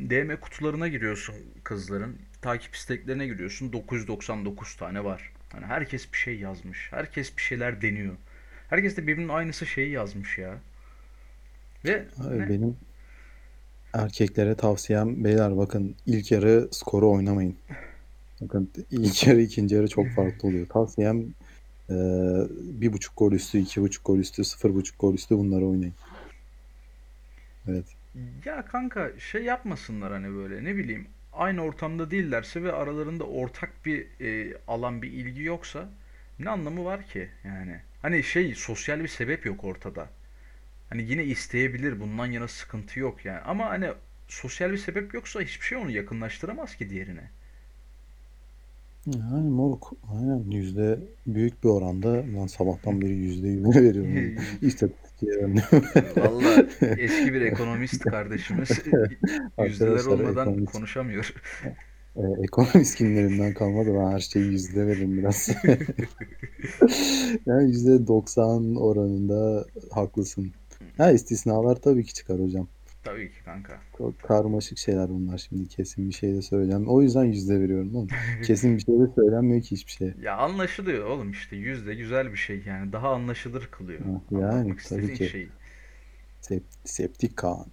DM 0.10 0.38
kutularına 0.40 0.88
giriyorsun 0.88 1.36
kızların. 1.64 2.18
Takip 2.42 2.76
isteklerine 2.76 3.28
giriyorsun. 3.28 3.74
999 3.74 4.76
tane 4.76 5.04
var. 5.04 5.32
Hani 5.56 5.66
herkes 5.66 6.14
bir 6.14 6.18
şey 6.18 6.40
yazmış. 6.40 6.88
Herkes 6.92 7.38
bir 7.38 7.42
şeyler 7.42 7.82
deniyor. 7.82 8.16
Herkes 8.70 8.98
de 8.98 9.08
birbirinin 9.08 9.30
aynısı 9.30 9.66
şeyi 9.66 9.92
yazmış 9.92 10.38
ya. 10.38 10.58
Ve 11.86 12.06
abi 12.18 12.28
hani 12.28 12.50
benim 12.50 12.78
erkeklere 13.94 14.56
tavsiyem 14.56 15.24
beyler 15.24 15.58
bakın 15.58 15.96
ilk 16.06 16.32
yarı 16.32 16.70
skoru 16.72 17.12
oynamayın. 17.12 17.56
Bakın 18.42 18.72
ilk 18.92 19.28
yarı 19.28 19.42
ikinci 19.42 19.76
yarı 19.76 19.88
çok 19.88 20.10
farklı 20.10 20.48
oluyor. 20.48 20.68
Tavsiyem 20.68 21.20
eee, 21.90 22.48
bir 22.62 22.94
buçuk 22.94 23.18
gol 23.18 23.32
üstü, 23.32 23.58
iki 23.58 23.82
buçuk 23.82 24.06
gol 24.06 24.18
üstü, 24.20 24.44
sıfır 24.44 24.74
buçuk 24.74 25.00
gol 25.00 25.14
üstü 25.14 25.38
bunları 25.38 25.66
oynayın. 25.66 25.94
Evet. 27.68 27.86
Ya 28.46 28.66
kanka 28.66 29.12
şey 29.20 29.44
yapmasınlar 29.44 30.12
hani 30.12 30.36
böyle 30.36 30.64
ne 30.64 30.76
bileyim 30.76 31.08
aynı 31.36 31.62
ortamda 31.64 32.12
değillerse 32.12 32.64
ve 32.64 32.72
aralarında 32.74 33.24
ortak 33.24 33.86
bir 33.86 34.08
e, 34.22 34.58
alan 34.68 35.02
bir 35.02 35.12
ilgi 35.12 35.44
yoksa 35.44 35.90
ne 36.40 36.50
anlamı 36.50 36.86
var 36.86 37.06
ki 37.08 37.30
yani? 37.44 37.82
Hani 38.02 38.24
şey 38.24 38.56
sosyal 38.56 39.00
bir 39.00 39.08
sebep 39.08 39.46
yok 39.46 39.64
ortada. 39.64 40.10
Hani 40.90 41.04
yine 41.04 41.24
isteyebilir 41.26 42.00
bundan 42.00 42.26
yana 42.26 42.48
sıkıntı 42.48 43.00
yok 43.00 43.26
yani 43.26 43.40
ama 43.40 43.70
hani 43.70 43.90
sosyal 44.28 44.72
bir 44.72 44.78
sebep 44.78 45.14
yoksa 45.14 45.42
hiçbir 45.42 45.66
şey 45.66 45.78
onu 45.78 45.92
yakınlaştıramaz 45.92 46.76
ki 46.76 46.90
diğerine. 46.90 47.30
Yani 49.08 49.50
moruk 49.50 49.94
aynen 50.12 50.52
yüzde 50.52 51.00
büyük 51.28 51.64
bir 51.64 51.70
oranda 51.70 52.24
ben 52.38 52.48
sabahtan 52.48 53.02
beri 53.02 53.14
yüzde 53.16 53.48
yüzünü 53.48 53.76
veriyorum. 53.76 54.16
Yani. 54.62 54.86
Valla 56.18 56.66
eski 56.98 57.34
bir 57.34 57.42
ekonomist 57.42 58.04
kardeşimiz 58.04 58.70
yüzdeler 59.66 60.06
olmadan 60.06 60.66
konuşamıyor. 60.66 61.34
e, 62.16 62.22
ekonomist 62.44 62.98
günlerinden 63.00 63.54
kalmadı. 63.54 63.90
Ben 63.96 64.12
her 64.12 64.20
şeyi 64.20 64.46
yüzde 64.46 64.88
veririm 64.88 65.18
biraz. 65.18 65.50
Yani 67.46 67.70
yüzde 67.70 68.08
90 68.08 68.76
oranında 68.76 69.66
haklısın. 69.92 70.52
Ha 70.98 71.12
istisnalar 71.12 71.76
tabii 71.76 72.04
ki 72.06 72.14
çıkar 72.14 72.40
hocam. 72.40 72.68
Tabii 73.06 73.32
ki 73.32 73.44
kanka. 73.46 73.80
Çok 73.98 74.20
karmaşık 74.24 74.78
şeyler 74.78 75.10
bunlar 75.10 75.38
şimdi 75.38 75.68
kesin 75.68 76.10
bir 76.10 76.14
şey 76.14 76.34
de 76.36 76.42
söyleyeceğim. 76.42 76.88
O 76.88 77.02
yüzden 77.02 77.24
yüzde 77.24 77.60
veriyorum 77.60 77.96
oğlum. 77.96 78.08
Kesin 78.44 78.78
bir 78.78 78.82
şey 78.82 78.96
de 79.00 79.14
söylenmiyor 79.16 79.62
ki 79.62 79.72
hiçbir 79.72 79.92
şey. 79.92 80.14
Ya 80.22 80.38
anlaşılıyor 80.38 81.06
oğlum 81.06 81.32
işte 81.32 81.56
yüzde 81.56 81.96
güzel 81.96 82.32
bir 82.32 82.38
şey 82.38 82.64
yani 82.66 82.94
daha 82.94 83.14
anlaşılır 83.14 83.68
kılıyor 83.72 84.00
Ha, 84.00 84.22
Yani 84.42 84.76
tabii 84.90 85.14
ki. 85.14 85.30
şeyi. 85.30 85.50
Sep- 86.42 86.64
septik 86.84 87.38
Kaan. 87.38 87.66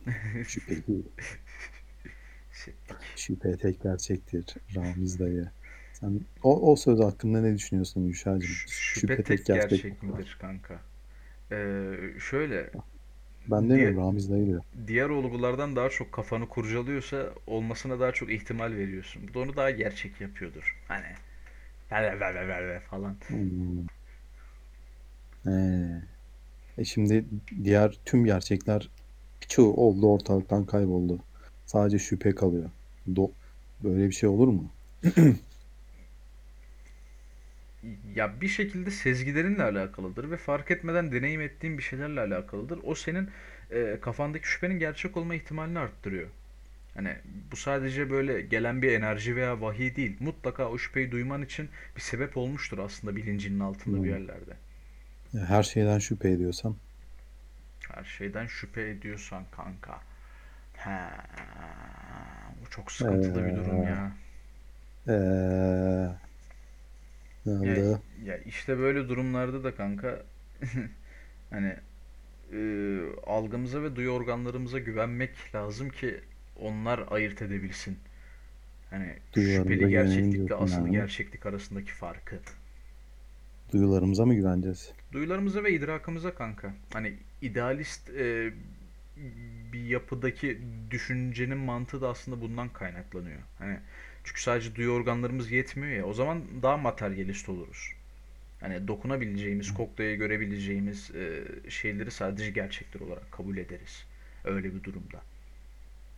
Şüpheli. 0.48 0.82
Septik. 2.52 2.96
Şüphe 3.16 3.56
tek 3.56 3.82
gerçektir. 3.82 4.44
Ramiz 4.76 5.18
dayı. 5.18 5.50
Sen 5.92 6.20
o, 6.42 6.72
o 6.72 6.76
söz 6.76 7.00
hakkında 7.00 7.40
ne 7.40 7.54
düşünüyorsun 7.54 8.00
Yuşacığım? 8.00 8.40
Ş- 8.40 8.68
Şüphe 8.68 9.00
şüphe 9.00 9.16
tek 9.16 9.26
tek 9.26 9.46
gerçek. 9.46 9.70
gerçek 9.70 10.02
midir 10.02 10.36
kanka? 10.40 10.80
Ee, 11.52 11.96
şöyle 12.20 12.70
Ben 13.46 13.68
diğer, 13.68 13.78
demiyorum 13.78 13.98
Ramiz 13.98 14.30
dayı 14.30 14.46
diyor. 14.46 14.62
diğer 14.86 15.08
olgulardan 15.08 15.76
daha 15.76 15.88
çok 15.88 16.12
kafanı 16.12 16.48
kurcalıyorsa 16.48 17.30
olmasına 17.46 18.00
daha 18.00 18.12
çok 18.12 18.32
ihtimal 18.32 18.72
veriyorsun. 18.72 19.22
Bu 19.28 19.34
da 19.34 19.38
onu 19.38 19.56
daha 19.56 19.70
gerçek 19.70 20.20
yapıyordur. 20.20 20.76
Hani 20.88 21.06
ve 21.92 22.20
ve 22.20 22.34
ve 22.34 22.48
ve 22.48 22.68
ve 22.68 22.80
falan. 22.80 23.16
Hmm. 23.26 23.86
Ee, 25.46 26.02
e 26.78 26.84
şimdi 26.84 27.24
diğer 27.64 27.98
tüm 28.04 28.24
gerçekler 28.24 28.88
birçoğu 29.42 29.74
oldu 29.74 30.12
ortalıktan 30.12 30.64
kayboldu. 30.66 31.18
Sadece 31.66 31.98
şüphe 31.98 32.34
kalıyor. 32.34 32.70
Do 33.16 33.30
böyle 33.84 34.06
bir 34.06 34.12
şey 34.12 34.28
olur 34.28 34.48
mu? 34.48 34.70
Ya 38.14 38.40
bir 38.40 38.48
şekilde 38.48 38.90
sezgilerinle 38.90 39.62
alakalıdır 39.62 40.30
ve 40.30 40.36
fark 40.36 40.70
etmeden 40.70 41.12
deneyim 41.12 41.40
ettiğin 41.40 41.78
bir 41.78 41.82
şeylerle 41.82 42.20
alakalıdır. 42.20 42.78
O 42.82 42.94
senin 42.94 43.30
e, 43.70 43.98
kafandaki 44.00 44.48
şüphenin 44.48 44.78
gerçek 44.78 45.16
olma 45.16 45.34
ihtimalini 45.34 45.78
arttırıyor. 45.78 46.28
Hani 46.94 47.16
bu 47.52 47.56
sadece 47.56 48.10
böyle 48.10 48.40
gelen 48.42 48.82
bir 48.82 48.92
enerji 48.92 49.36
veya 49.36 49.60
vahiy 49.60 49.96
değil. 49.96 50.16
Mutlaka 50.20 50.70
o 50.70 50.78
şüpheyi 50.78 51.12
duyman 51.12 51.42
için 51.42 51.70
bir 51.96 52.00
sebep 52.00 52.36
olmuştur 52.36 52.78
aslında 52.78 53.16
bilincinin 53.16 53.60
altında 53.60 54.04
bir 54.04 54.08
Hmm. 54.08 54.10
yerlerde. 54.10 54.56
Ya 55.32 55.44
Her 55.46 55.62
şeyden 55.62 55.98
şüphe 55.98 56.30
ediyorsam. 56.30 56.80
Her 57.88 58.04
şeyden 58.04 58.46
şüphe 58.46 58.90
ediyorsan 58.90 59.44
kanka. 59.50 60.00
He, 60.74 60.90
bu 62.62 62.70
çok 62.70 62.92
sıkıntılı 62.92 63.46
bir 63.46 63.54
durum 63.54 63.82
Ee, 63.82 63.84
ya. 63.84 64.12
ee, 65.08 66.08
ne 67.46 67.98
Ya, 68.24 68.38
işte 68.38 68.78
böyle 68.78 69.08
durumlarda 69.08 69.64
da 69.64 69.74
kanka 69.74 70.22
hani 71.50 71.76
e, 72.52 72.58
algımıza 73.26 73.82
ve 73.82 73.96
duyu 73.96 74.10
organlarımıza 74.10 74.78
güvenmek 74.78 75.54
lazım 75.54 75.88
ki 75.90 76.20
onlar 76.60 77.04
ayırt 77.10 77.42
edebilsin. 77.42 77.98
Hani 78.90 79.16
şüpheli 79.34 79.88
gerçeklikle 79.88 80.54
asıl 80.54 80.76
yani. 80.76 80.90
gerçeklik 80.90 81.46
arasındaki 81.46 81.92
farkı. 81.92 82.40
Duyularımıza 83.72 84.26
mı 84.26 84.34
güveneceğiz? 84.34 84.92
Duyularımıza 85.12 85.64
ve 85.64 85.72
idrakımıza 85.72 86.34
kanka. 86.34 86.74
Hani 86.92 87.14
idealist 87.42 88.10
e, 88.10 88.52
bir 89.72 89.84
yapıdaki 89.84 90.60
düşüncenin 90.90 91.58
mantığı 91.58 92.00
da 92.00 92.08
aslında 92.08 92.40
bundan 92.40 92.68
kaynaklanıyor. 92.68 93.40
Hani 93.58 93.78
çünkü 94.24 94.42
sadece 94.42 94.74
duyu 94.74 94.90
organlarımız 94.92 95.50
yetmiyor 95.50 95.92
ya. 95.92 96.04
O 96.06 96.12
zaman 96.12 96.42
daha 96.62 96.76
materyalist 96.76 97.48
oluruz. 97.48 97.88
Hani 98.60 98.88
dokunabileceğimiz, 98.88 99.74
koklaya 99.74 100.14
görebileceğimiz 100.14 101.10
e, 101.14 101.44
şeyleri 101.70 102.10
sadece 102.10 102.50
gerçekler 102.50 103.00
olarak 103.00 103.32
kabul 103.32 103.56
ederiz. 103.56 104.06
Öyle 104.44 104.74
bir 104.74 104.84
durumda. 104.84 105.22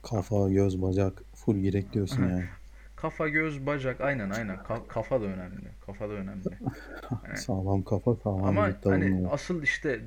Kafa, 0.03 0.51
göz, 0.51 0.83
bacak 0.83 1.23
full 1.35 1.57
gerek 1.59 1.93
diyorsun 1.93 2.23
yani. 2.23 2.45
Kafa, 2.97 3.29
göz, 3.29 3.67
bacak 3.67 4.01
aynen 4.01 4.31
aynen. 4.31 4.57
Ka- 4.57 4.87
kafa 4.89 5.21
da 5.21 5.25
önemli. 5.25 5.69
Kafa 5.87 6.09
da 6.09 6.13
önemli. 6.13 6.59
Hani 7.23 7.35
Sağlam 7.39 7.83
kafa, 7.83 8.17
sağlam 8.17 8.45
ama 8.49 8.73
hani 8.89 9.29
asıl 9.31 9.63
işte 9.63 10.01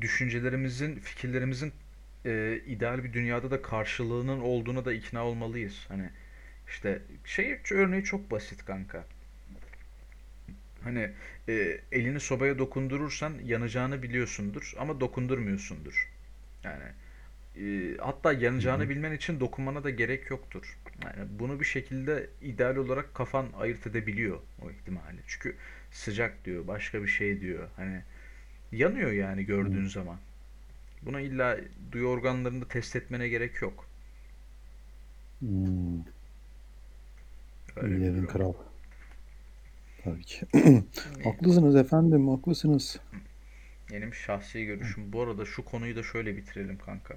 düşüncelerimizin, 0.00 0.96
fikirlerimizin 0.96 1.72
e, 2.24 2.60
ideal 2.66 3.04
bir 3.04 3.12
dünyada 3.12 3.50
da 3.50 3.62
karşılığının 3.62 4.40
olduğuna 4.40 4.84
da 4.84 4.92
ikna 4.92 5.24
olmalıyız. 5.26 5.84
Hani 5.88 6.10
işte 6.68 7.02
şey 7.24 7.58
örneği 7.70 8.04
çok 8.04 8.30
basit 8.30 8.64
kanka. 8.64 9.04
Hani 10.84 11.10
e, 11.48 11.80
elini 11.92 12.20
sobaya 12.20 12.58
dokundurursan 12.58 13.34
yanacağını 13.44 14.02
biliyorsundur 14.02 14.74
ama 14.78 15.00
dokundurmuyorsundur. 15.00 16.08
Yani 16.64 16.84
e, 17.56 17.96
hatta 17.98 18.32
yanacağını 18.32 18.88
bilmen 18.88 19.12
için 19.12 19.40
dokunmana 19.40 19.84
da 19.84 19.90
gerek 19.90 20.30
yoktur. 20.30 20.78
Yani 21.04 21.28
bunu 21.38 21.60
bir 21.60 21.64
şekilde 21.64 22.30
ideal 22.42 22.76
olarak 22.76 23.14
kafan 23.14 23.46
ayırt 23.58 23.86
edebiliyor 23.86 24.38
o 24.62 24.70
ihtimali. 24.70 25.18
Çünkü 25.26 25.56
sıcak 25.90 26.44
diyor, 26.44 26.66
başka 26.66 27.02
bir 27.02 27.08
şey 27.08 27.40
diyor. 27.40 27.68
Hani 27.76 28.02
yanıyor 28.72 29.12
yani 29.12 29.44
gördüğün 29.46 29.86
zaman. 29.86 30.18
Buna 31.02 31.20
illa 31.20 31.58
duyu 31.92 32.06
organlarını 32.06 32.68
test 32.68 32.96
etmene 32.96 33.28
gerek 33.28 33.62
yok. 33.62 33.88
Hmm. 35.40 36.02
İyilerin 37.82 38.26
kral. 38.26 38.52
Tabii 40.04 40.22
ki. 40.22 40.46
Haklısınız 41.24 41.76
efendim, 41.76 42.28
haklısınız. 42.28 43.00
benim 43.92 44.14
şahsi 44.14 44.64
görüşüm. 44.66 45.12
Bu 45.12 45.22
arada 45.22 45.44
şu 45.44 45.64
konuyu 45.64 45.96
da 45.96 46.02
şöyle 46.02 46.36
bitirelim 46.36 46.78
kanka. 46.78 47.14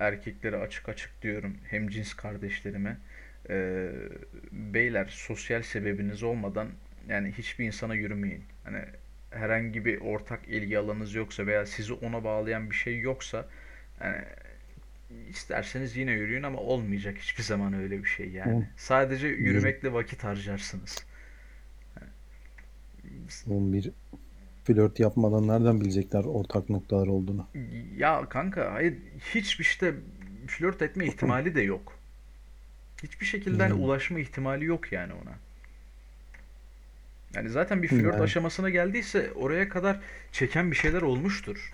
erkeklere 0.00 0.56
açık 0.56 0.88
açık 0.88 1.22
diyorum 1.22 1.56
hem 1.70 1.88
cins 1.88 2.14
kardeşlerime 2.14 2.96
Ee, 3.50 3.90
beyler 4.52 5.06
sosyal 5.06 5.62
sebebiniz 5.62 6.22
olmadan 6.22 6.68
yani 7.08 7.32
hiçbir 7.32 7.66
insana 7.66 7.94
yürümeyin. 7.94 8.44
Hani 8.64 8.84
herhangi 9.30 9.84
bir 9.84 10.00
ortak 10.00 10.48
ilgi 10.48 10.78
alanınız 10.78 11.14
yoksa 11.14 11.46
veya 11.46 11.66
sizi 11.66 11.92
ona 11.92 12.24
bağlayan 12.24 12.70
bir 12.70 12.74
şey 12.76 13.00
yoksa 13.00 13.48
yani 14.00 14.24
isterseniz 15.30 15.96
yine 15.96 16.12
yürüyün 16.12 16.42
ama 16.42 16.58
olmayacak 16.58 17.18
hiçbir 17.18 17.42
zaman 17.42 17.72
öyle 17.72 17.98
bir 18.04 18.08
şey 18.08 18.30
yani. 18.30 18.50
Oğlum, 18.50 18.66
Sadece 18.76 19.28
yürümekle 19.28 19.92
vakit 19.92 20.24
harcarsınız. 20.24 21.04
oğlum 23.46 23.72
bir 23.72 23.92
flört 24.64 25.00
yapmadan 25.00 25.48
nereden 25.48 25.80
bilecekler 25.80 26.24
ortak 26.24 26.70
noktalar 26.70 27.06
olduğunu? 27.06 27.46
Ya 27.96 28.28
kanka 28.28 28.72
hayır 28.74 28.94
hiçbir 29.34 29.64
işte 29.64 29.94
flört 30.46 30.82
etme 30.82 31.06
ihtimali 31.06 31.54
de 31.54 31.60
yok. 31.62 31.98
Hiçbir 33.02 33.26
şekilde 33.26 33.62
hani 33.62 33.74
Hmm. 33.74 33.82
ulaşma 33.82 34.18
ihtimali 34.20 34.64
yok 34.64 34.92
yani 34.92 35.12
ona. 35.12 35.38
Yani 37.34 37.48
zaten 37.50 37.82
bir 37.82 37.88
flört 37.88 38.14
Yani 38.14 38.22
aşamasına 38.24 38.70
geldiyse 38.70 39.32
oraya 39.32 39.68
kadar 39.68 40.00
çeken 40.32 40.70
bir 40.70 40.76
şeyler 40.76 41.02
olmuştur 41.02 41.72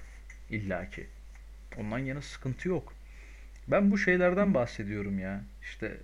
illaki. 0.51 1.07
Ondan 1.79 1.99
yana 1.99 2.23
sıkıntı 2.23 2.69
yok. 2.69 2.93
Ben 3.69 3.91
bu 3.91 3.99
şeylerden 3.99 4.55
bahsediyorum 4.55 5.19
ya. 5.19 5.45
İşte 5.63 5.97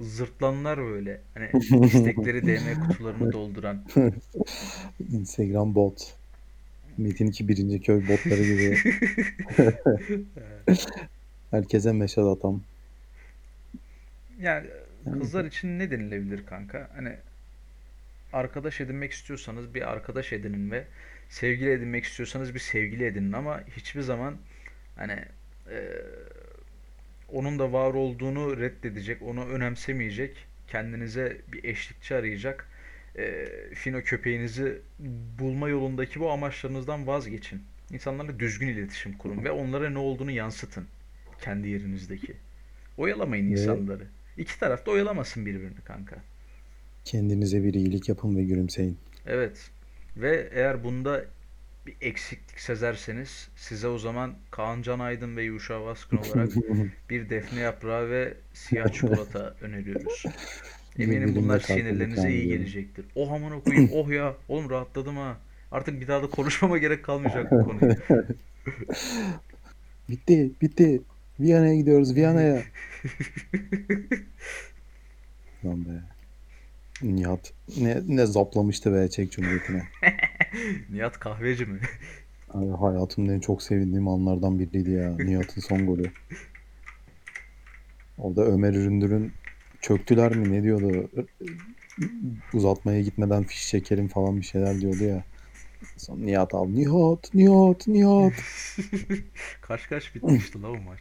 zırtlanlar 0.00 0.78
böyle. 0.78 1.20
Hani 1.34 1.50
istekleri 1.84 2.46
DM 2.46 2.88
kutularını 2.88 3.32
dolduran. 3.32 3.84
Instagram 5.12 5.74
bot. 5.74 6.14
Metin 6.98 7.26
2 7.26 7.48
birinci 7.48 7.80
köy 7.80 8.08
botları 8.08 8.42
gibi 8.42 8.78
herkese 11.50 11.90
atan. 12.18 12.62
Yani 14.40 14.66
Yani 15.06 15.18
kızlar 15.18 15.44
için 15.44 15.78
ne 15.78 15.90
denilebilir 15.90 16.46
kanka? 16.46 16.90
Hani 16.94 17.16
arkadaş 18.32 18.80
edinmek 18.80 19.12
istiyorsanız 19.12 19.74
bir 19.74 19.92
arkadaş 19.92 20.32
edinin 20.32 20.70
ve 20.70 20.84
sevgili 21.28 21.70
edinmek 21.70 22.04
istiyorsanız 22.04 22.54
bir 22.54 22.58
sevgili 22.58 23.04
edinin 23.04 23.32
ama 23.32 23.60
hiçbir 23.76 24.00
zaman 24.00 24.36
hani 24.96 25.18
e, 25.70 25.78
onun 27.32 27.58
da 27.58 27.72
var 27.72 27.94
olduğunu 27.94 28.60
reddedecek, 28.60 29.22
onu 29.22 29.44
önemsemeyecek, 29.44 30.36
kendinize 30.68 31.36
bir 31.52 31.64
eşlikçi 31.64 32.14
arayacak, 32.14 32.68
e, 33.18 33.48
fino 33.74 34.00
köpeğinizi 34.02 34.78
bulma 35.38 35.68
yolundaki 35.68 36.20
bu 36.20 36.30
amaçlarınızdan 36.30 37.06
vazgeçin. 37.06 37.62
İnsanlarla 37.92 38.38
düzgün 38.38 38.68
iletişim 38.68 39.18
kurun 39.18 39.44
ve 39.44 39.50
onlara 39.50 39.90
ne 39.90 39.98
olduğunu 39.98 40.30
yansıtın 40.30 40.86
kendi 41.40 41.68
yerinizdeki. 41.68 42.32
Oyalamayın 42.98 43.46
ve 43.46 43.50
insanları. 43.50 44.06
İki 44.36 44.60
taraf 44.60 44.86
da 44.86 44.90
oyalamasın 44.90 45.46
birbirini 45.46 45.80
kanka. 45.84 46.16
kendinize 47.04 47.64
bir 47.64 47.74
iyilik 47.74 48.08
yapın 48.08 48.36
ve 48.36 48.42
gülümseyin. 48.42 48.98
Evet. 49.26 49.70
Ve 50.16 50.48
eğer 50.52 50.84
bunda 50.84 51.24
bir 51.86 51.96
eksiklik 52.00 52.60
sezerseniz 52.60 53.48
size 53.56 53.88
o 53.88 53.98
zaman 53.98 54.34
Kaan 54.50 54.82
Can 54.82 54.98
Aydın 54.98 55.36
ve 55.36 55.42
Yuşa 55.42 55.84
Baskın 55.84 56.16
olarak 56.34 56.50
bir 57.10 57.30
defne 57.30 57.60
yaprağı 57.60 58.10
ve 58.10 58.34
siyah 58.52 58.92
çikolata 58.92 59.54
öneriyoruz. 59.60 60.24
Eminim 60.98 61.34
bunlar 61.36 61.60
sinirlerinize 61.60 62.30
iyi 62.30 62.48
gelecektir. 62.48 63.06
Oh 63.14 63.32
aman 63.32 63.52
okuyayım. 63.52 63.90
Oh 63.94 64.10
ya. 64.10 64.36
Oğlum 64.48 64.70
rahatladım 64.70 65.16
ha. 65.16 65.36
Artık 65.72 66.00
bir 66.00 66.08
daha 66.08 66.22
da 66.22 66.30
konuşmama 66.30 66.78
gerek 66.78 67.04
kalmayacak 67.04 67.52
bu 67.52 67.64
konuyu. 67.64 67.96
Bitti, 70.08 70.50
bitti. 70.62 71.02
Viyana'ya 71.40 71.74
gidiyoruz, 71.74 72.14
Viyana'ya. 72.14 72.62
Lan 75.64 75.84
be. 75.84 76.02
Nihat 77.02 77.52
ne, 77.76 78.02
ne 78.06 78.26
zaplamıştı 78.26 78.94
be 78.94 79.10
Çek 79.10 79.32
Cumhuriyeti'ne. 79.32 79.82
Nihat 80.90 81.18
kahveci 81.18 81.66
mi? 81.66 81.80
Abi 82.50 82.70
hayatımda 82.70 83.32
en 83.32 83.40
çok 83.40 83.62
sevindiğim 83.62 84.08
anlardan 84.08 84.58
biriydi 84.58 84.90
ya. 84.90 85.16
Nihat'ın 85.18 85.60
son 85.60 85.86
golü. 85.86 86.10
Orada 88.18 88.44
Ömer 88.44 88.74
Üründür'ün 88.74 89.32
çöktüler 89.80 90.36
mi 90.36 90.52
ne 90.52 90.62
diyordu? 90.62 91.10
Uzatmaya 92.52 93.00
gitmeden 93.00 93.44
fiş 93.44 93.68
çekerim 93.68 94.08
falan 94.08 94.40
bir 94.40 94.46
şeyler 94.46 94.80
diyordu 94.80 95.04
ya. 95.04 95.24
Sonra 95.96 96.20
Nihat 96.20 96.54
al. 96.54 96.68
Nihat, 96.68 97.34
Nihat, 97.34 97.86
Nihat. 97.86 98.32
Kaç 99.60 99.88
kaç 99.88 100.14
bitmişti 100.14 100.62
la 100.62 100.68
o 100.70 100.76
maç. 100.76 101.00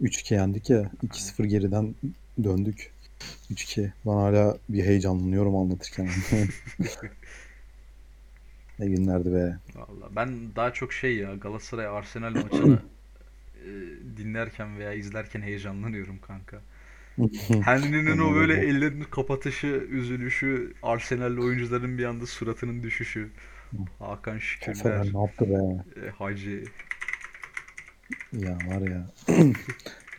3-2 0.00 0.34
yendik 0.34 0.70
ya. 0.70 0.90
2-0 1.06 1.44
geriden 1.46 1.94
döndük. 2.44 2.92
3-2. 3.50 3.90
Ben 4.06 4.10
hala 4.10 4.58
bir 4.68 4.84
heyecanlanıyorum 4.84 5.56
anlatırken. 5.56 6.08
Ne 8.78 8.86
günlerdi 8.86 9.32
be. 9.34 9.56
Valla 9.74 10.16
ben 10.16 10.28
daha 10.56 10.72
çok 10.72 10.92
şey 10.92 11.16
ya 11.16 11.34
Galatasaray 11.34 11.86
Arsenal 11.86 12.30
maçını 12.30 12.78
e, 13.64 13.68
dinlerken 14.16 14.78
veya 14.78 14.92
izlerken 14.92 15.40
heyecanlanıyorum 15.42 16.18
kanka. 16.18 16.60
Henry'nin 17.64 18.18
o 18.18 18.34
böyle 18.34 18.54
ellerini 18.54 19.04
kapatışı, 19.04 19.66
üzülüşü, 19.66 20.72
Arsenal'li 20.82 21.40
oyuncuların 21.40 21.98
bir 21.98 22.04
anda 22.04 22.26
suratının 22.26 22.82
düşüşü. 22.82 23.28
Hakan 23.98 24.38
Şükürler, 24.38 25.06
ne 25.14 25.20
yaptı 25.20 25.50
be? 25.50 25.84
e, 26.06 26.10
Hacı. 26.10 26.64
Ya 28.32 28.58
var 28.66 28.88
ya. 28.88 29.10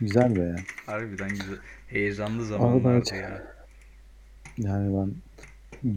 Güzel 0.00 0.36
be 0.36 0.40
ya. 0.40 0.56
Harbiden 0.86 1.28
güzel. 1.28 1.58
Heyecanlı 1.88 2.44
zamanlardı 2.44 3.14
ya. 3.14 3.42
Yani 4.58 4.96
ben 4.98 5.14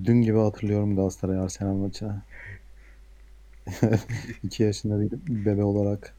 dün 0.05 0.21
gibi 0.21 0.37
hatırlıyorum 0.37 0.95
Galatasaray 0.95 1.39
Arsenal 1.39 1.73
maçını. 1.75 2.21
2 4.43 4.63
yaşında 4.63 5.01
bir 5.01 5.11
bebe 5.45 5.63
olarak. 5.63 6.13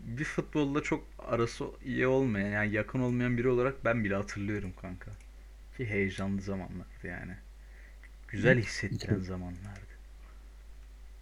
Bir 0.00 0.24
futbolla 0.24 0.82
çok 0.82 1.04
arası 1.18 1.64
iyi 1.84 2.06
olmayan 2.06 2.48
yani 2.48 2.74
yakın 2.74 3.00
olmayan 3.00 3.38
biri 3.38 3.48
olarak 3.48 3.84
ben 3.84 4.04
bile 4.04 4.14
hatırlıyorum 4.14 4.72
kanka. 4.80 5.10
Ki 5.76 5.86
heyecanlı 5.86 6.42
zamanlardı 6.42 7.06
yani. 7.06 7.32
Güzel 8.28 8.58
hissettiren 8.58 9.20
zamanlardı. 9.20 9.96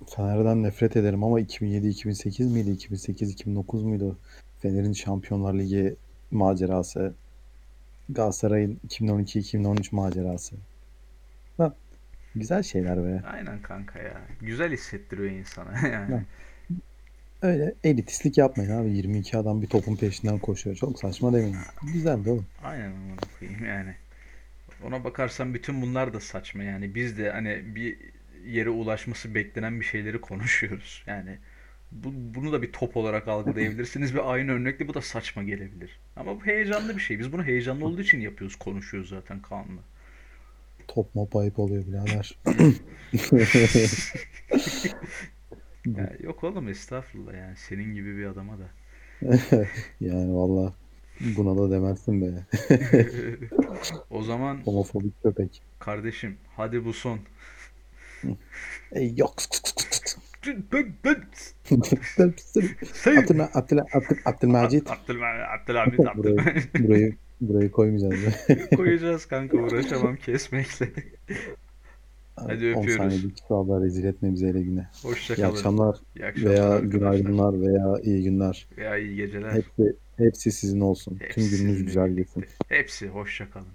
Fener'den 0.07 0.63
nefret 0.63 0.97
ederim 0.97 1.25
ama 1.25 1.41
2007-2008 1.41 2.45
miydi? 2.53 2.71
2008-2009 2.71 3.83
muydu? 3.83 4.19
Fener'in 4.61 4.93
Şampiyonlar 4.93 5.55
Ligi 5.55 5.97
macerası. 6.31 7.15
Galatasaray'ın 8.09 8.81
2012-2013 8.89 9.95
macerası. 9.95 10.57
Ha, 11.57 11.75
güzel 12.37 12.63
şeyler 12.63 13.05
be. 13.05 13.23
Aynen 13.33 13.63
kanka 13.63 13.99
ya. 13.99 14.21
Güzel 14.41 14.73
hissettiriyor 14.73 15.31
insana 15.31 15.89
yani. 15.89 16.13
Ya. 16.13 16.25
Öyle 17.43 17.75
elitistlik 17.85 18.39
yapmayın 18.39 18.71
abi. 18.71 18.91
22 18.91 19.37
adam 19.37 19.63
bir 19.63 19.67
topun 19.67 19.97
peşinden 19.97 20.39
koşuyor. 20.39 20.77
Çok 20.77 20.99
saçma 20.99 21.33
demeyin. 21.33 21.57
Güzel 21.83 22.25
de 22.25 22.31
oğlum. 22.31 22.47
Aynen 22.65 22.91
amına 22.91 23.21
koyayım 23.39 23.65
yani. 23.65 23.95
Ona 24.85 25.05
bakarsan 25.05 25.55
bütün 25.55 25.83
bunlar 25.83 26.15
da 26.15 26.21
saçma 26.21 26.63
yani. 26.63 26.95
Biz 26.95 27.19
de 27.19 27.31
hani 27.31 27.63
bir 27.75 27.97
yere 28.47 28.71
ulaşması 28.71 29.35
beklenen 29.35 29.81
bir 29.81 29.85
şeyleri 29.85 30.21
konuşuyoruz. 30.21 31.05
Yani 31.07 31.39
bu, 31.93 32.13
bunu 32.35 32.53
da 32.53 32.63
bir 32.63 32.73
top 32.73 32.97
olarak 32.97 33.29
algılayabilirsiniz 33.29 34.15
ve 34.15 34.23
aynı 34.23 34.53
örnekle 34.53 34.89
bu 34.89 34.95
da 34.95 35.01
saçma 35.01 35.43
gelebilir. 35.43 36.01
Ama 36.17 36.37
bu 36.37 36.47
heyecanlı 36.47 36.97
bir 36.97 37.03
şey. 37.03 37.19
Biz 37.19 37.33
bunu 37.33 37.45
heyecanlı 37.45 37.85
olduğu 37.85 38.01
için 38.01 38.21
yapıyoruz, 38.21 38.57
konuşuyoruz 38.57 39.11
zaten 39.11 39.43
Kaan'la. 39.43 39.83
Top 40.89 41.15
mop 41.15 41.37
ayıp 41.37 41.59
oluyor 41.59 41.85
birader. 41.87 42.39
Ya 45.87 46.13
yok 46.21 46.45
oğlum 46.45 46.69
estağfurullah 46.69 47.35
yani 47.35 47.57
senin 47.57 47.95
gibi 47.95 48.17
bir 48.17 48.27
adama 48.27 48.59
da. 48.59 48.71
Yani 50.01 50.35
valla 50.37 50.73
buna 51.21 51.57
da 51.63 51.71
demezsin 51.71 52.21
be. 52.23 52.27
O 54.11 54.23
zaman 54.23 54.63
Homofobik 54.65 55.23
köpek. 55.23 55.63
kardeşim 55.79 56.37
hadi 56.57 56.85
bu 56.85 56.93
son. 56.93 57.19
Ey 58.93 59.15
yok. 59.17 59.35
Sayın 62.93 63.23
Abdülme, 63.23 63.49
Abdülme, 63.55 63.83
Abdül, 63.93 64.17
Abdülmecit. 64.25 64.91
Abdülhamid, 64.91 65.41
Abdülhamid, 65.63 65.99
burayı, 66.17 66.39
burayı, 66.79 67.17
burayı 67.41 67.71
koymayacağız. 67.71 68.15
Koyacağız 68.77 69.27
kanka 69.27 69.57
uğraşamam 69.57 70.17
kesmekle. 70.17 70.89
Hadi 72.37 72.75
10 72.75 72.81
öpüyoruz. 72.81 72.97
saniyelik 72.97 73.39
sağda 73.49 73.81
rezil 73.85 74.05
etme 74.05 74.33
bize 74.33 74.47
hele 74.49 74.63
güne. 74.63 74.89
Hoşça 75.03 75.35
İyi 75.35 75.37
kalın. 75.37 75.51
akşamlar 75.53 75.97
İyi 76.17 76.27
akşamlar 76.27 76.51
veya 76.53 76.65
arkadaşlar. 76.65 76.91
günaydınlar 76.91 77.61
veya 77.61 78.01
iyi 78.03 78.23
günler. 78.23 78.67
Veya 78.79 78.97
iyi 78.99 79.17
geceler. 79.17 79.51
Hepsi, 79.53 79.97
hepsi 80.17 80.53
sizin 80.53 80.81
olsun. 80.81 81.11
Tüm 81.19 81.27
Hepsi 81.27 81.41
gününüz 81.51 81.73
sizinle 81.73 81.87
güzel 81.87 82.11
geçsin. 82.11 82.45
Hepsi 82.69 83.09
hoşça 83.09 83.51
kalın. 83.51 83.67